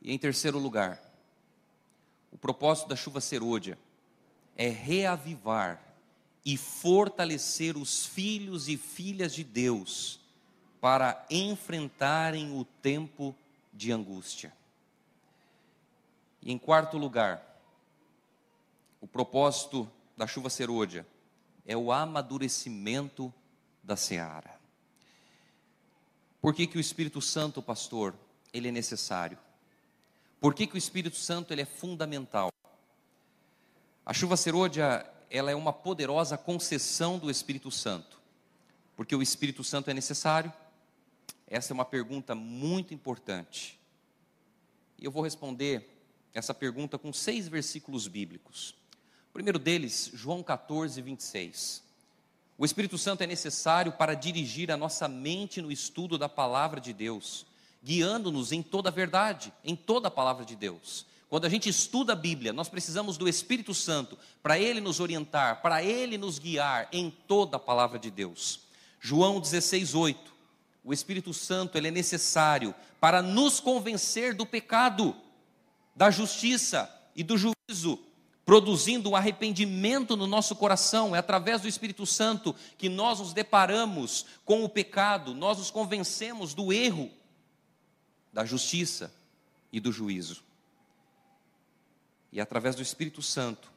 [0.00, 1.02] E em terceiro lugar,
[2.30, 3.76] o propósito da chuva serôdia
[4.56, 5.82] é reavivar
[6.44, 10.24] e fortalecer os filhos e filhas de Deus
[10.80, 13.34] para enfrentarem o tempo
[13.72, 14.52] de angústia.
[16.42, 17.42] E em quarto lugar,
[19.00, 21.06] o propósito da chuva serôdia
[21.66, 23.32] é o amadurecimento
[23.82, 24.56] da seara.
[26.40, 28.14] Por que, que o Espírito Santo, pastor,
[28.52, 29.38] ele é necessário?
[30.40, 32.52] Por que, que o Espírito Santo ele é fundamental?
[34.04, 38.20] A chuva serôdia ela é uma poderosa concessão do Espírito Santo.
[38.94, 40.52] Porque o Espírito Santo é necessário?
[41.46, 43.78] Essa é uma pergunta muito importante.
[44.98, 45.88] E eu vou responder
[46.34, 48.74] essa pergunta com seis versículos bíblicos.
[49.30, 51.82] O primeiro deles, João 14, 26.
[52.58, 56.92] O Espírito Santo é necessário para dirigir a nossa mente no estudo da palavra de
[56.92, 57.46] Deus
[57.86, 61.06] guiando-nos em toda a verdade, em toda a palavra de Deus.
[61.28, 65.62] Quando a gente estuda a Bíblia, nós precisamos do Espírito Santo para ele nos orientar,
[65.62, 68.58] para ele nos guiar em toda a palavra de Deus.
[69.00, 70.16] João 16:8.
[70.86, 75.16] O Espírito Santo, ele é necessário para nos convencer do pecado,
[75.96, 77.98] da justiça e do juízo,
[78.44, 81.12] produzindo um arrependimento no nosso coração.
[81.12, 86.54] É através do Espírito Santo que nós nos deparamos com o pecado, nós nos convencemos
[86.54, 87.10] do erro
[88.32, 89.12] da justiça
[89.72, 90.44] e do juízo.
[92.30, 93.72] E é através do Espírito Santo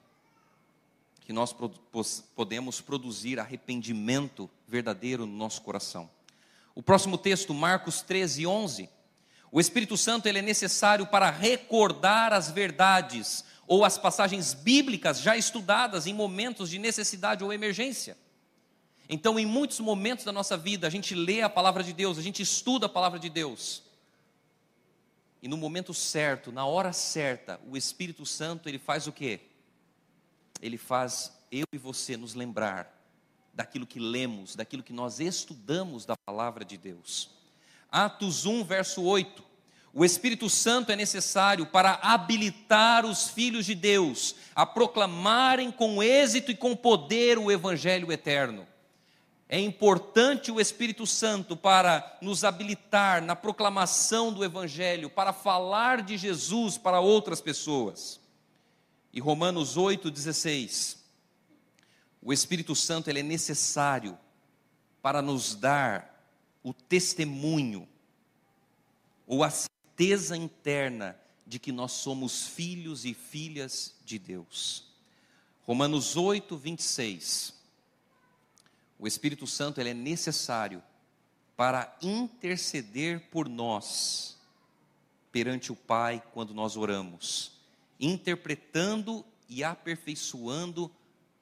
[1.22, 1.56] que nós
[2.36, 6.08] podemos produzir arrependimento verdadeiro no nosso coração.
[6.80, 8.90] O próximo texto, Marcos 13, 11.
[9.52, 15.36] O Espírito Santo ele é necessário para recordar as verdades ou as passagens bíblicas já
[15.36, 18.18] estudadas em momentos de necessidade ou emergência.
[19.10, 22.22] Então, em muitos momentos da nossa vida, a gente lê a palavra de Deus, a
[22.22, 23.84] gente estuda a palavra de Deus,
[25.42, 29.42] e no momento certo, na hora certa, o Espírito Santo, ele faz o quê?
[30.62, 32.99] Ele faz eu e você nos lembrar
[33.60, 37.30] daquilo que lemos, daquilo que nós estudamos da palavra de Deus.
[37.92, 39.44] Atos 1, verso 8.
[39.94, 46.52] O Espírito Santo é necessário para habilitar os filhos de Deus a proclamarem com êxito
[46.52, 48.66] e com poder o evangelho eterno.
[49.50, 56.18] É importante o Espírito Santo para nos habilitar na proclamação do Evangelho, para falar de
[56.18, 58.22] Jesus para outras pessoas.
[59.12, 60.99] E Romanos 8,16.
[62.22, 64.18] O Espírito Santo ele é necessário
[65.02, 66.20] para nos dar
[66.64, 67.88] o testemunho,
[69.26, 74.86] ou a certeza interna de que nós somos filhos e filhas de Deus.
[75.64, 77.54] Romanos 8, 26.
[78.98, 80.84] O Espírito Santo ele é necessário
[81.56, 84.38] para interceder por nós
[85.32, 87.52] perante o Pai quando nós oramos,
[88.00, 90.92] interpretando e aperfeiçoando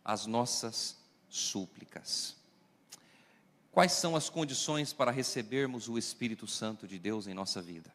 [0.08, 0.98] as nossas
[1.30, 2.36] súplicas.
[3.72, 7.94] Quais são as condições para recebermos o Espírito Santo de Deus em nossa vida?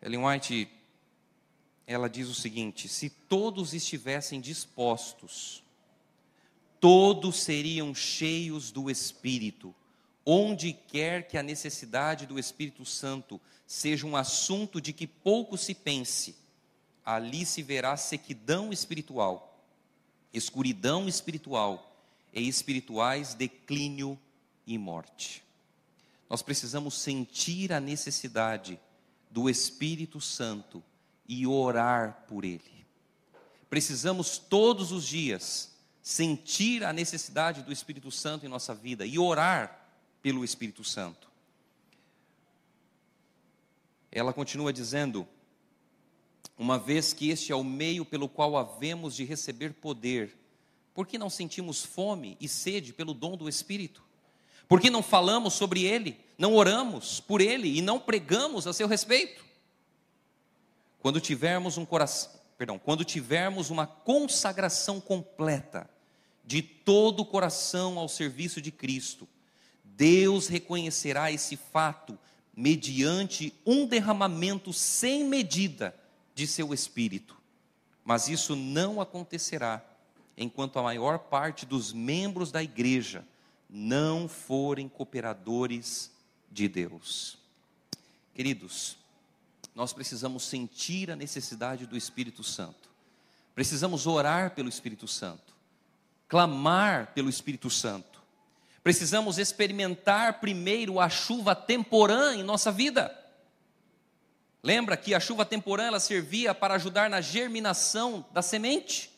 [0.00, 0.70] Ellen White,
[1.84, 5.64] ela diz o seguinte: se todos estivessem dispostos
[6.80, 9.74] todos seriam cheios do Espírito.
[10.24, 15.74] Onde quer que a necessidade do Espírito Santo seja um assunto de que pouco se
[15.74, 16.36] pense,
[17.08, 19.64] ali se verá sequidão espiritual,
[20.30, 21.98] escuridão espiritual
[22.34, 24.18] e espirituais declínio
[24.66, 25.42] e morte.
[26.28, 28.78] Nós precisamos sentir a necessidade
[29.30, 30.84] do Espírito Santo
[31.26, 32.86] e orar por ele.
[33.70, 39.82] Precisamos todos os dias sentir a necessidade do Espírito Santo em nossa vida e orar
[40.20, 41.26] pelo Espírito Santo.
[44.12, 45.26] Ela continua dizendo
[46.58, 50.36] uma vez que este é o meio pelo qual havemos de receber poder,
[50.92, 54.02] por que não sentimos fome e sede pelo dom do Espírito?
[54.66, 58.88] Por que não falamos sobre ele, não oramos por ele e não pregamos a seu
[58.88, 59.44] respeito?
[60.98, 65.88] Quando tivermos um coração, perdão, quando tivermos uma consagração completa
[66.44, 69.28] de todo o coração ao serviço de Cristo,
[69.84, 72.18] Deus reconhecerá esse fato
[72.54, 75.94] mediante um derramamento sem medida
[76.38, 77.36] de seu espírito.
[78.04, 79.84] Mas isso não acontecerá
[80.36, 83.26] enquanto a maior parte dos membros da igreja
[83.68, 86.12] não forem cooperadores
[86.48, 87.36] de Deus.
[88.32, 88.96] Queridos,
[89.74, 92.88] nós precisamos sentir a necessidade do Espírito Santo,
[93.52, 95.52] precisamos orar pelo Espírito Santo,
[96.28, 98.22] clamar pelo Espírito Santo,
[98.80, 103.27] precisamos experimentar primeiro a chuva temporã em nossa vida.
[104.62, 109.10] Lembra que a chuva temporã ela servia para ajudar na germinação da semente?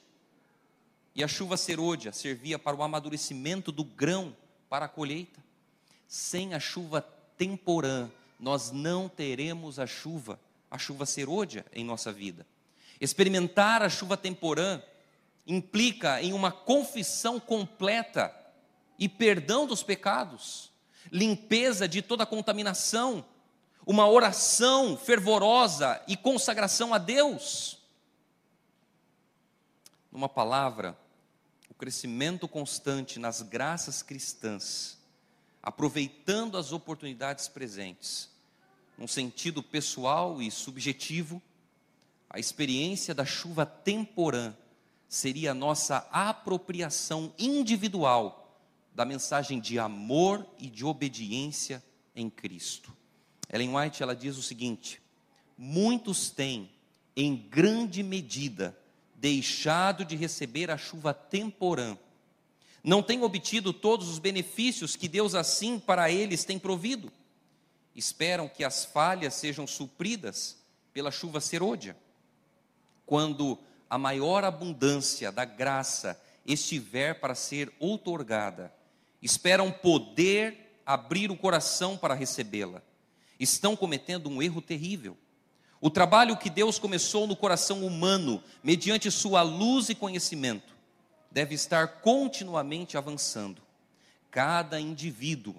[1.14, 4.36] E a chuva serôdia servia para o amadurecimento do grão
[4.68, 5.42] para a colheita.
[6.06, 7.00] Sem a chuva
[7.36, 10.38] temporã, nós não teremos a chuva,
[10.70, 12.46] a chuva serôdia em nossa vida.
[13.00, 14.82] Experimentar a chuva temporã
[15.46, 18.34] implica em uma confissão completa
[18.98, 20.70] e perdão dos pecados,
[21.10, 23.24] limpeza de toda contaminação,
[23.90, 27.76] uma oração fervorosa e consagração a Deus.
[30.12, 30.96] Numa palavra,
[31.68, 34.96] o crescimento constante nas graças cristãs,
[35.60, 38.30] aproveitando as oportunidades presentes,
[38.96, 41.42] num sentido pessoal e subjetivo,
[42.28, 44.54] a experiência da chuva temporã
[45.08, 48.56] seria a nossa apropriação individual
[48.94, 51.82] da mensagem de amor e de obediência
[52.14, 52.99] em Cristo.
[53.52, 55.00] Ellen White ela diz o seguinte:
[55.56, 56.70] muitos têm
[57.16, 58.76] em grande medida
[59.16, 61.98] deixado de receber a chuva temporã.
[62.82, 67.12] Não têm obtido todos os benefícios que Deus assim para eles tem provido.
[67.94, 70.56] Esperam que as falhas sejam supridas
[70.92, 71.96] pela chuva serôdia.
[73.04, 73.58] Quando
[73.90, 78.72] a maior abundância da graça estiver para ser outorgada,
[79.20, 82.82] esperam poder abrir o coração para recebê-la.
[83.40, 85.16] Estão cometendo um erro terrível
[85.80, 90.74] o trabalho que Deus começou no coração humano, mediante sua luz e conhecimento,
[91.30, 93.62] deve estar continuamente avançando.
[94.30, 95.56] Cada indivíduo,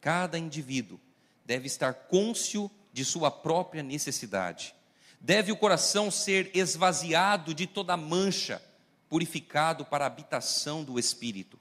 [0.00, 0.98] cada indivíduo
[1.46, 4.74] deve estar cônscio de sua própria necessidade.
[5.20, 8.60] Deve o coração ser esvaziado de toda mancha,
[9.08, 11.60] purificado para a habitação do Espírito.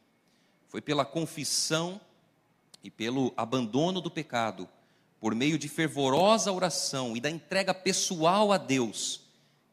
[0.67, 2.01] Foi pela confissão
[2.83, 4.67] e pelo abandono do pecado
[5.23, 9.21] por meio de fervorosa oração e da entrega pessoal a Deus,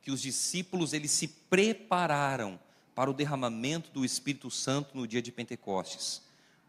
[0.01, 2.57] que os discípulos eles se prepararam
[2.95, 6.23] para o derramamento do Espírito Santo no dia de Pentecostes.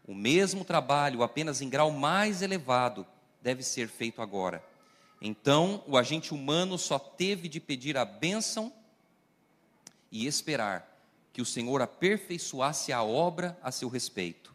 [0.04, 3.06] O mesmo trabalho, apenas em grau mais elevado,
[3.40, 4.60] deve ser feito agora.
[5.20, 8.72] Então, o agente humano só teve de pedir a bênção
[10.10, 11.00] e esperar
[11.32, 14.52] que o Senhor aperfeiçoasse a obra a seu respeito.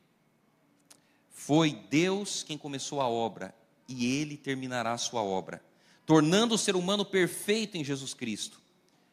[1.32, 3.55] Foi Deus quem começou a obra
[3.88, 5.61] e ele terminará a sua obra,
[6.05, 8.61] tornando o ser humano perfeito em Jesus Cristo.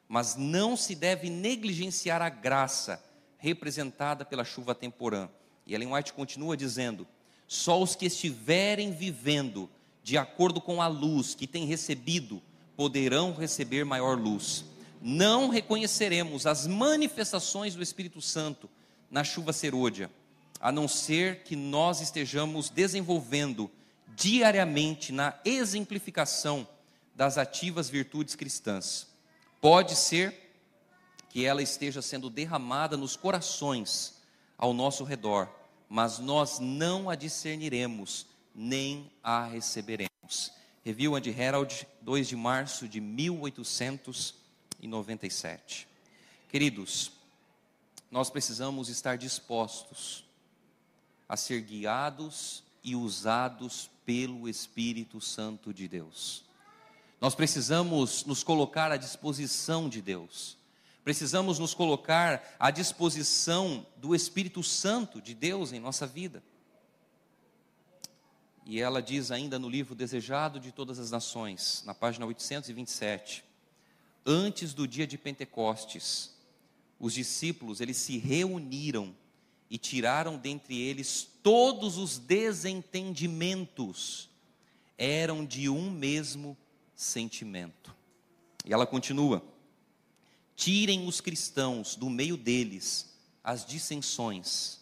[0.08, 3.02] Mas não se deve negligenciar a graça
[3.38, 5.28] representada pela chuva temporã.
[5.66, 7.06] E Ellen White continua dizendo:
[7.46, 9.68] só os que estiverem vivendo
[10.02, 12.42] de acordo com a luz que têm recebido
[12.76, 14.64] poderão receber maior luz.
[15.00, 18.68] Não reconheceremos as manifestações do Espírito Santo
[19.10, 20.10] na chuva serôdia,
[20.60, 23.70] a não ser que nós estejamos desenvolvendo
[24.16, 26.66] diariamente na exemplificação
[27.14, 29.06] das ativas virtudes cristãs.
[29.60, 30.34] Pode ser
[31.30, 34.14] que ela esteja sendo derramada nos corações
[34.56, 35.48] ao nosso redor,
[35.88, 40.52] mas nós não a discerniremos nem a receberemos.
[40.84, 45.88] Review and Herald, 2 de março de 1897.
[46.48, 47.10] Queridos,
[48.10, 50.24] nós precisamos estar dispostos
[51.28, 56.44] a ser guiados e usados pelo Espírito Santo de Deus.
[57.20, 60.58] Nós precisamos nos colocar à disposição de Deus.
[61.02, 66.42] Precisamos nos colocar à disposição do Espírito Santo de Deus em nossa vida.
[68.66, 73.44] E ela diz ainda no livro Desejado de Todas as Nações, na página 827,
[74.24, 76.34] antes do dia de Pentecostes,
[76.98, 79.14] os discípulos, eles se reuniram
[79.70, 84.28] e tiraram dentre eles todos os desentendimentos,
[84.96, 86.56] eram de um mesmo
[86.94, 87.94] sentimento.
[88.64, 89.44] E ela continua:
[90.54, 93.12] tirem os cristãos do meio deles
[93.42, 94.80] as dissensões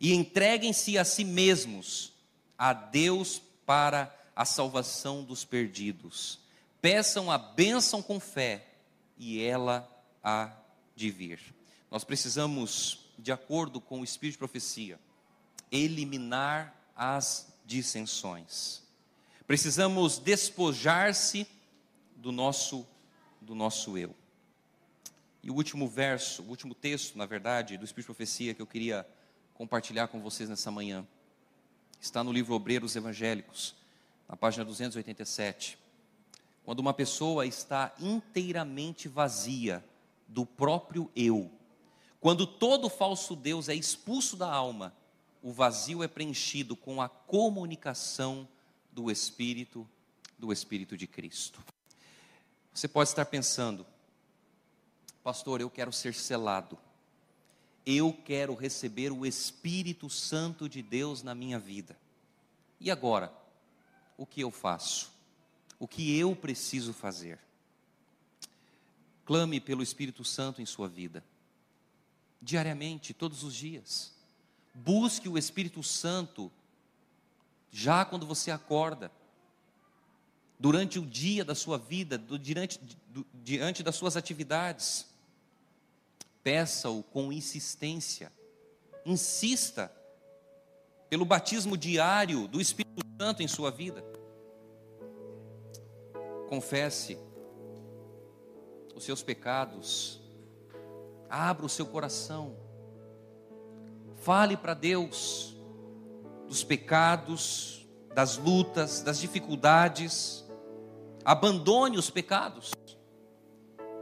[0.00, 2.12] e entreguem-se a si mesmos
[2.58, 6.40] a Deus para a salvação dos perdidos.
[6.80, 8.66] Peçam a bênção com fé
[9.16, 9.88] e ela
[10.24, 10.50] há
[10.96, 11.38] de vir.
[11.90, 14.98] Nós precisamos, de acordo com o Espírito de profecia,
[15.70, 18.82] eliminar as dissensões.
[19.46, 21.46] Precisamos despojar-se
[22.16, 22.86] do nosso
[23.40, 24.14] do nosso eu.
[25.42, 28.66] E o último verso, o último texto, na verdade, do Espírito de Profecia que eu
[28.66, 29.06] queria
[29.54, 31.06] compartilhar com vocês nessa manhã,
[32.00, 33.74] está no livro Obreiros Evangélicos,
[34.28, 35.78] na página 287.
[36.64, 39.82] Quando uma pessoa está inteiramente vazia
[40.28, 41.50] do próprio eu,
[42.20, 44.94] quando todo falso Deus é expulso da alma,
[45.42, 48.46] o vazio é preenchido com a comunicação
[48.92, 49.88] do Espírito,
[50.38, 51.64] do Espírito de Cristo.
[52.74, 53.86] Você pode estar pensando,
[55.24, 56.78] pastor, eu quero ser selado,
[57.86, 61.96] eu quero receber o Espírito Santo de Deus na minha vida.
[62.78, 63.32] E agora,
[64.18, 65.10] o que eu faço?
[65.78, 67.38] O que eu preciso fazer?
[69.24, 71.24] Clame pelo Espírito Santo em sua vida,
[72.40, 74.12] diariamente, todos os dias.
[74.74, 76.50] Busque o Espírito Santo
[77.70, 79.10] já quando você acorda
[80.58, 82.78] durante o dia da sua vida, do, diante,
[83.08, 85.06] do, diante das suas atividades.
[86.42, 88.32] Peça-o com insistência,
[89.04, 89.92] insista
[91.08, 94.04] pelo batismo diário do Espírito Santo em sua vida.
[96.48, 97.18] Confesse
[98.94, 100.19] os seus pecados,
[101.30, 102.56] abra o seu coração,
[104.16, 105.56] fale para Deus
[106.46, 110.44] dos pecados, das lutas, das dificuldades,
[111.24, 112.72] abandone os pecados.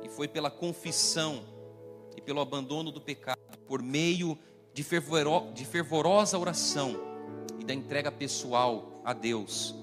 [0.03, 1.45] E foi pela confissão
[2.17, 4.39] e pelo abandono do pecado, por meio
[4.73, 6.97] de, fervoro, de fervorosa oração
[7.61, 9.75] e da entrega pessoal a Deus,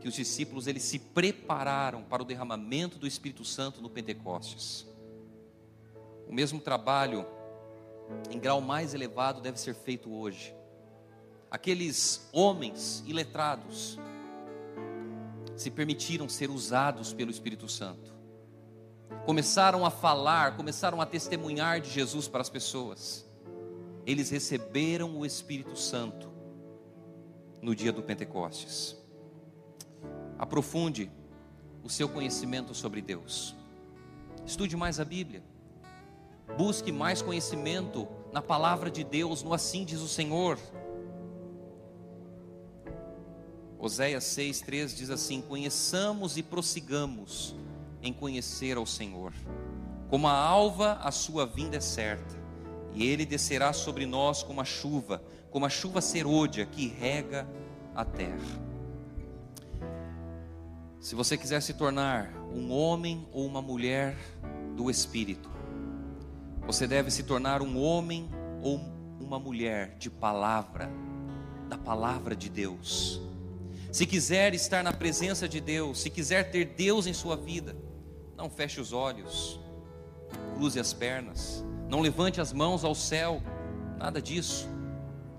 [0.00, 4.89] que os discípulos eles se prepararam para o derramamento do Espírito Santo no Pentecostes.
[6.30, 7.26] O mesmo trabalho
[8.30, 10.54] em grau mais elevado deve ser feito hoje.
[11.50, 13.98] Aqueles homens iletrados
[15.56, 18.14] se permitiram ser usados pelo Espírito Santo.
[19.26, 23.28] Começaram a falar, começaram a testemunhar de Jesus para as pessoas.
[24.06, 26.30] Eles receberam o Espírito Santo
[27.60, 28.96] no dia do Pentecostes.
[30.38, 31.10] Aprofunde
[31.82, 33.56] o seu conhecimento sobre Deus.
[34.46, 35.49] Estude mais a Bíblia.
[36.56, 40.58] Busque mais conhecimento na palavra de Deus, no assim diz o Senhor.
[43.78, 47.54] Oséias 6,3 diz assim: Conheçamos e prossigamos
[48.02, 49.32] em conhecer ao Senhor.
[50.08, 52.36] Como a alva, a sua vinda é certa,
[52.92, 57.48] e ele descerá sobre nós como a chuva, como a chuva serôdia que rega
[57.94, 58.70] a terra.
[61.00, 64.16] Se você quiser se tornar um homem ou uma mulher
[64.76, 65.48] do Espírito,
[66.72, 68.30] você deve se tornar um homem
[68.62, 68.80] ou
[69.20, 70.88] uma mulher de palavra,
[71.68, 73.20] da palavra de Deus.
[73.90, 77.74] Se quiser estar na presença de Deus, se quiser ter Deus em sua vida,
[78.36, 79.58] não feche os olhos,
[80.54, 83.42] cruze as pernas, não levante as mãos ao céu,
[83.98, 84.68] nada disso.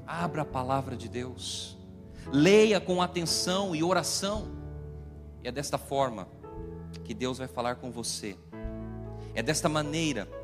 [0.05, 1.77] Abra a palavra de Deus,
[2.29, 4.49] leia com atenção e oração,
[5.41, 6.27] e é desta forma
[7.05, 8.35] que Deus vai falar com você,
[9.33, 10.40] é desta maneira que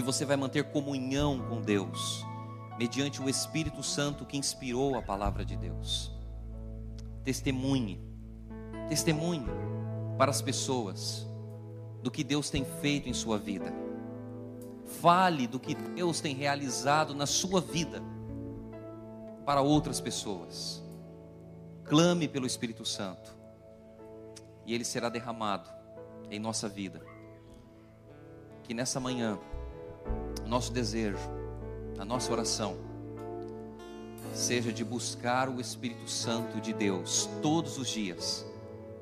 [0.00, 2.24] você vai manter comunhão com Deus,
[2.78, 6.12] mediante o Espírito Santo que inspirou a palavra de Deus
[7.24, 8.00] testemunhe,
[8.88, 9.46] testemunhe
[10.18, 11.26] para as pessoas
[12.02, 13.72] do que Deus tem feito em sua vida.
[15.00, 18.02] Fale do que Deus tem realizado na sua vida
[19.46, 20.82] para outras pessoas.
[21.84, 23.36] Clame pelo Espírito Santo
[24.66, 25.70] e ele será derramado
[26.30, 27.00] em nossa vida.
[28.64, 29.38] Que nessa manhã,
[30.52, 31.16] nosso desejo,
[31.98, 32.76] a nossa oração,
[34.34, 38.44] seja de buscar o Espírito Santo de Deus todos os dias,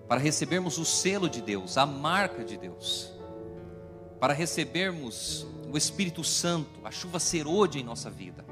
[0.06, 3.12] para recebermos o selo de Deus, a marca de Deus,
[4.20, 8.44] para recebermos o Espírito Santo, a chuva serôdia em nossa vida.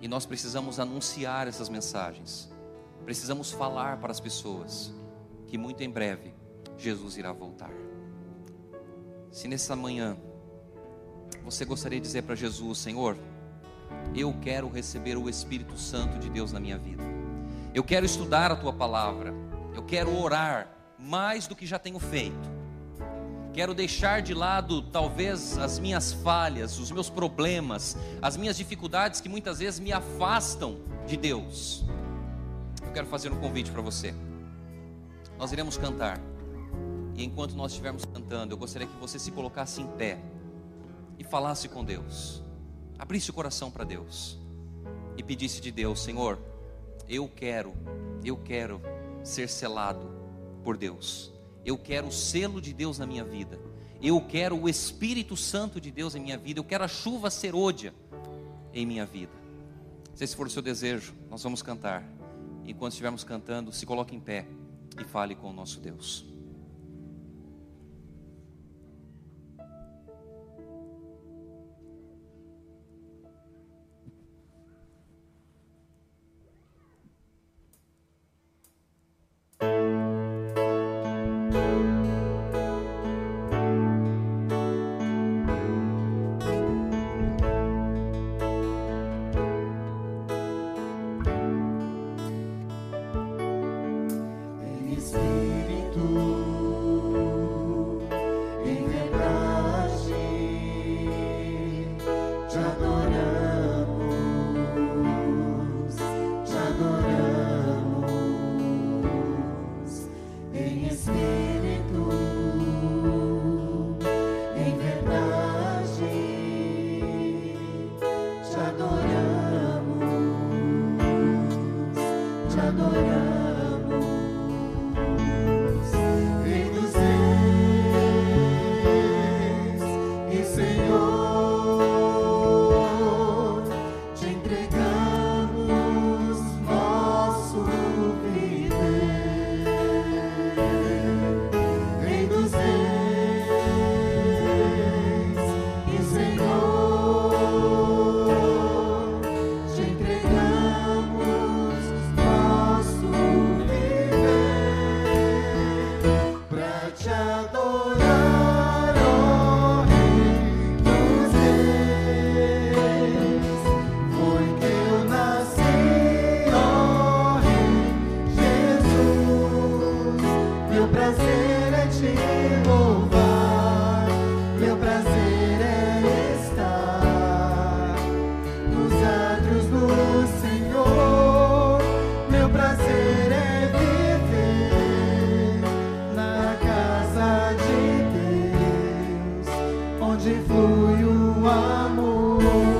[0.00, 2.48] E nós precisamos anunciar essas mensagens,
[3.04, 4.94] precisamos falar para as pessoas
[5.48, 6.32] que muito em breve
[6.78, 7.72] Jesus irá voltar.
[9.32, 10.16] Se nessa manhã
[11.44, 13.16] você gostaria de dizer para Jesus, Senhor,
[14.14, 17.02] eu quero receber o Espírito Santo de Deus na minha vida.
[17.74, 19.32] Eu quero estudar a tua palavra.
[19.74, 20.68] Eu quero orar
[20.98, 22.62] mais do que já tenho feito.
[23.52, 29.28] Quero deixar de lado talvez as minhas falhas, os meus problemas, as minhas dificuldades que
[29.28, 31.84] muitas vezes me afastam de Deus.
[32.84, 34.14] Eu quero fazer um convite para você.
[35.38, 36.18] Nós iremos cantar.
[37.14, 40.18] E enquanto nós estivermos cantando, eu gostaria que você se colocasse em pé
[41.18, 42.42] e falasse com Deus.
[42.98, 44.38] Abrisse o coração para Deus
[45.16, 46.38] e pedisse de Deus, Senhor,
[47.08, 47.74] eu quero,
[48.24, 48.80] eu quero
[49.22, 50.10] ser selado
[50.62, 51.32] por Deus.
[51.64, 53.58] Eu quero o selo de Deus na minha vida.
[54.00, 56.58] Eu quero o Espírito Santo de Deus em minha vida.
[56.58, 57.94] Eu quero a chuva serôdia
[58.72, 59.32] em minha vida.
[60.14, 62.04] Se esse for o seu desejo, nós vamos cantar.
[62.66, 64.46] Enquanto estivermos cantando, se coloque em pé
[65.00, 66.31] e fale com o nosso Deus.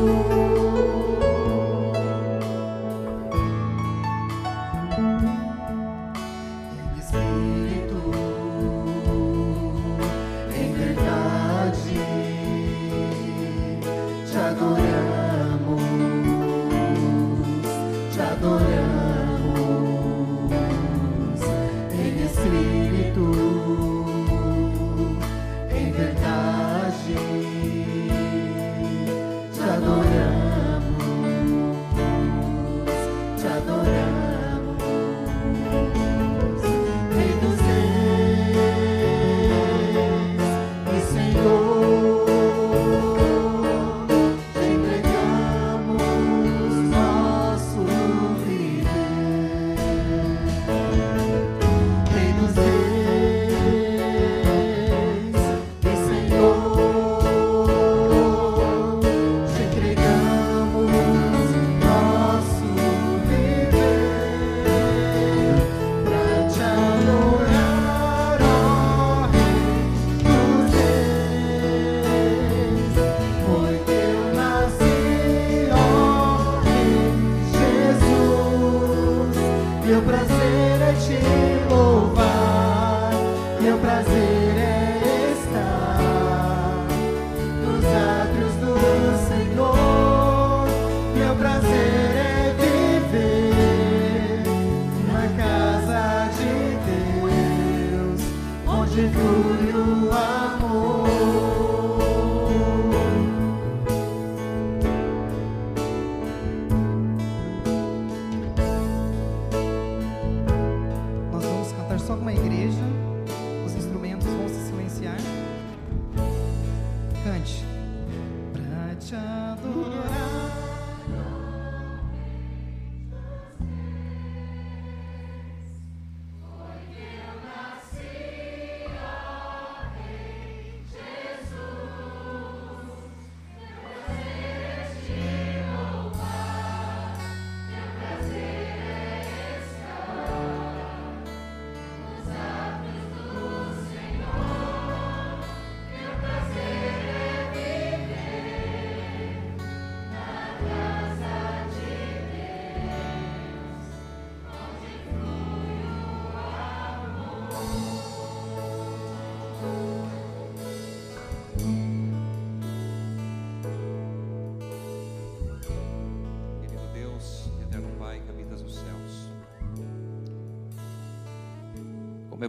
[0.03, 0.32] Só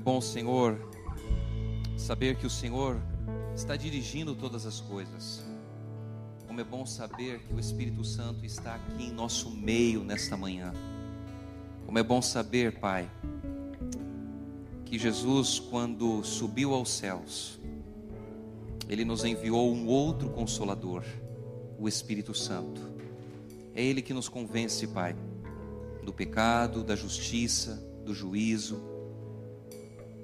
[0.03, 0.77] bom, Senhor,
[1.95, 3.01] saber que o Senhor
[3.55, 5.41] está dirigindo todas as coisas.
[6.45, 10.73] Como é bom saber que o Espírito Santo está aqui em nosso meio nesta manhã.
[11.85, 13.09] Como é bom saber, Pai,
[14.83, 17.57] que Jesus, quando subiu aos céus,
[18.89, 21.05] ele nos enviou um outro consolador,
[21.79, 22.81] o Espírito Santo.
[23.73, 25.15] É Ele que nos convence, Pai,
[26.03, 28.92] do pecado, da justiça, do juízo.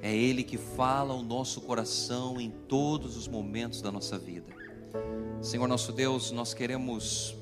[0.01, 4.53] É Ele que fala ao nosso coração em todos os momentos da nossa vida.
[5.41, 7.35] Senhor nosso Deus, nós queremos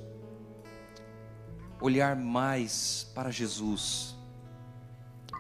[1.79, 4.15] olhar mais para Jesus.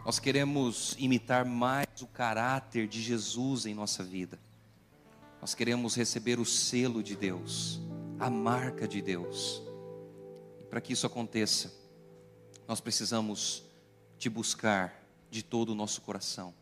[0.05, 4.39] Nós queremos imitar mais o caráter de Jesus em nossa vida.
[5.41, 7.81] Nós queremos receber o selo de Deus,
[8.19, 9.61] a marca de Deus.
[10.69, 11.73] Para que isso aconteça,
[12.67, 13.63] nós precisamos
[14.17, 16.53] te buscar de todo o nosso coração.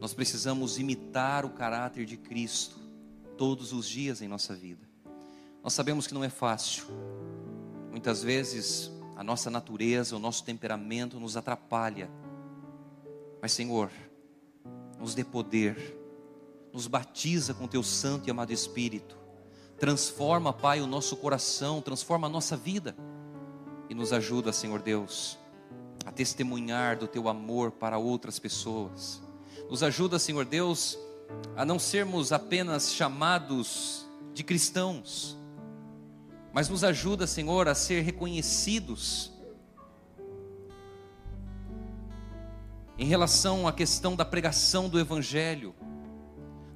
[0.00, 2.76] Nós precisamos imitar o caráter de Cristo
[3.36, 4.86] todos os dias em nossa vida.
[5.62, 6.84] Nós sabemos que não é fácil.
[7.90, 12.10] Muitas vezes a nossa natureza, o nosso temperamento nos atrapalha.
[13.40, 13.90] Mas, Senhor,
[14.98, 15.98] nos dê poder,
[16.72, 19.16] nos batiza com teu santo e amado Espírito.
[19.78, 22.96] Transforma, Pai, o nosso coração, transforma a nossa vida
[23.88, 25.38] e nos ajuda, Senhor Deus,
[26.04, 29.25] a testemunhar do teu amor para outras pessoas.
[29.68, 30.98] Nos ajuda, Senhor Deus,
[31.56, 35.36] a não sermos apenas chamados de cristãos,
[36.52, 39.32] mas nos ajuda, Senhor, a ser reconhecidos
[42.98, 45.74] em relação à questão da pregação do Evangelho.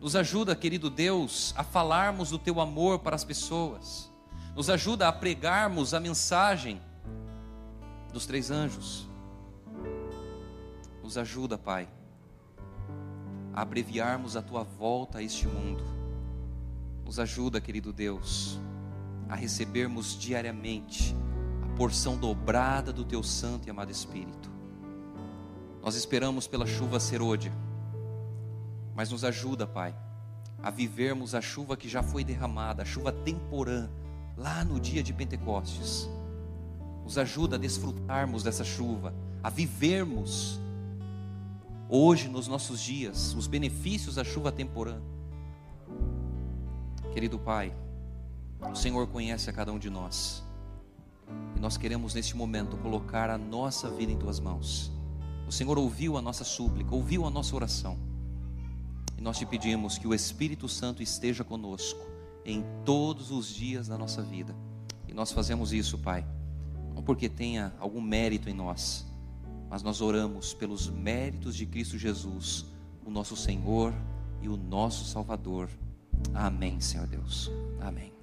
[0.01, 4.11] Nos ajuda, querido Deus, a falarmos do teu amor para as pessoas.
[4.55, 6.81] Nos ajuda a pregarmos a mensagem
[8.13, 9.09] dos três anjos.
[11.03, 11.89] Nos ajuda, Pai,
[13.53, 15.85] a abreviarmos a tua volta a este mundo.
[17.05, 18.59] Nos ajuda, querido Deus,
[19.29, 21.15] a recebermos diariamente
[21.65, 24.51] a porção dobrada do teu santo e amado Espírito.
[25.83, 27.53] Nós esperamos pela chuva serôdia,
[28.95, 29.95] mas nos ajuda, Pai,
[30.63, 33.89] a vivermos a chuva que já foi derramada, a chuva temporã,
[34.37, 36.09] lá no dia de Pentecostes.
[37.03, 40.61] Nos ajuda a desfrutarmos dessa chuva, a vivermos
[41.91, 45.01] hoje nos nossos dias os benefícios da chuva temporã.
[47.13, 47.75] Querido Pai,
[48.71, 50.45] o Senhor conhece a cada um de nós.
[51.57, 54.93] E nós queremos neste momento colocar a nossa vida em tuas mãos.
[55.49, 57.99] O Senhor ouviu a nossa súplica, ouviu a nossa oração.
[59.19, 62.07] E nós te pedimos que o Espírito Santo esteja conosco
[62.45, 64.55] em todos os dias da nossa vida.
[65.09, 66.25] E nós fazemos isso, Pai,
[66.95, 69.10] não porque tenha algum mérito em nós,
[69.71, 72.67] mas nós oramos pelos méritos de Cristo Jesus,
[73.07, 73.95] o nosso Senhor
[74.43, 75.71] e o nosso Salvador.
[76.35, 77.49] Amém, Senhor Deus.
[77.81, 78.20] Amém.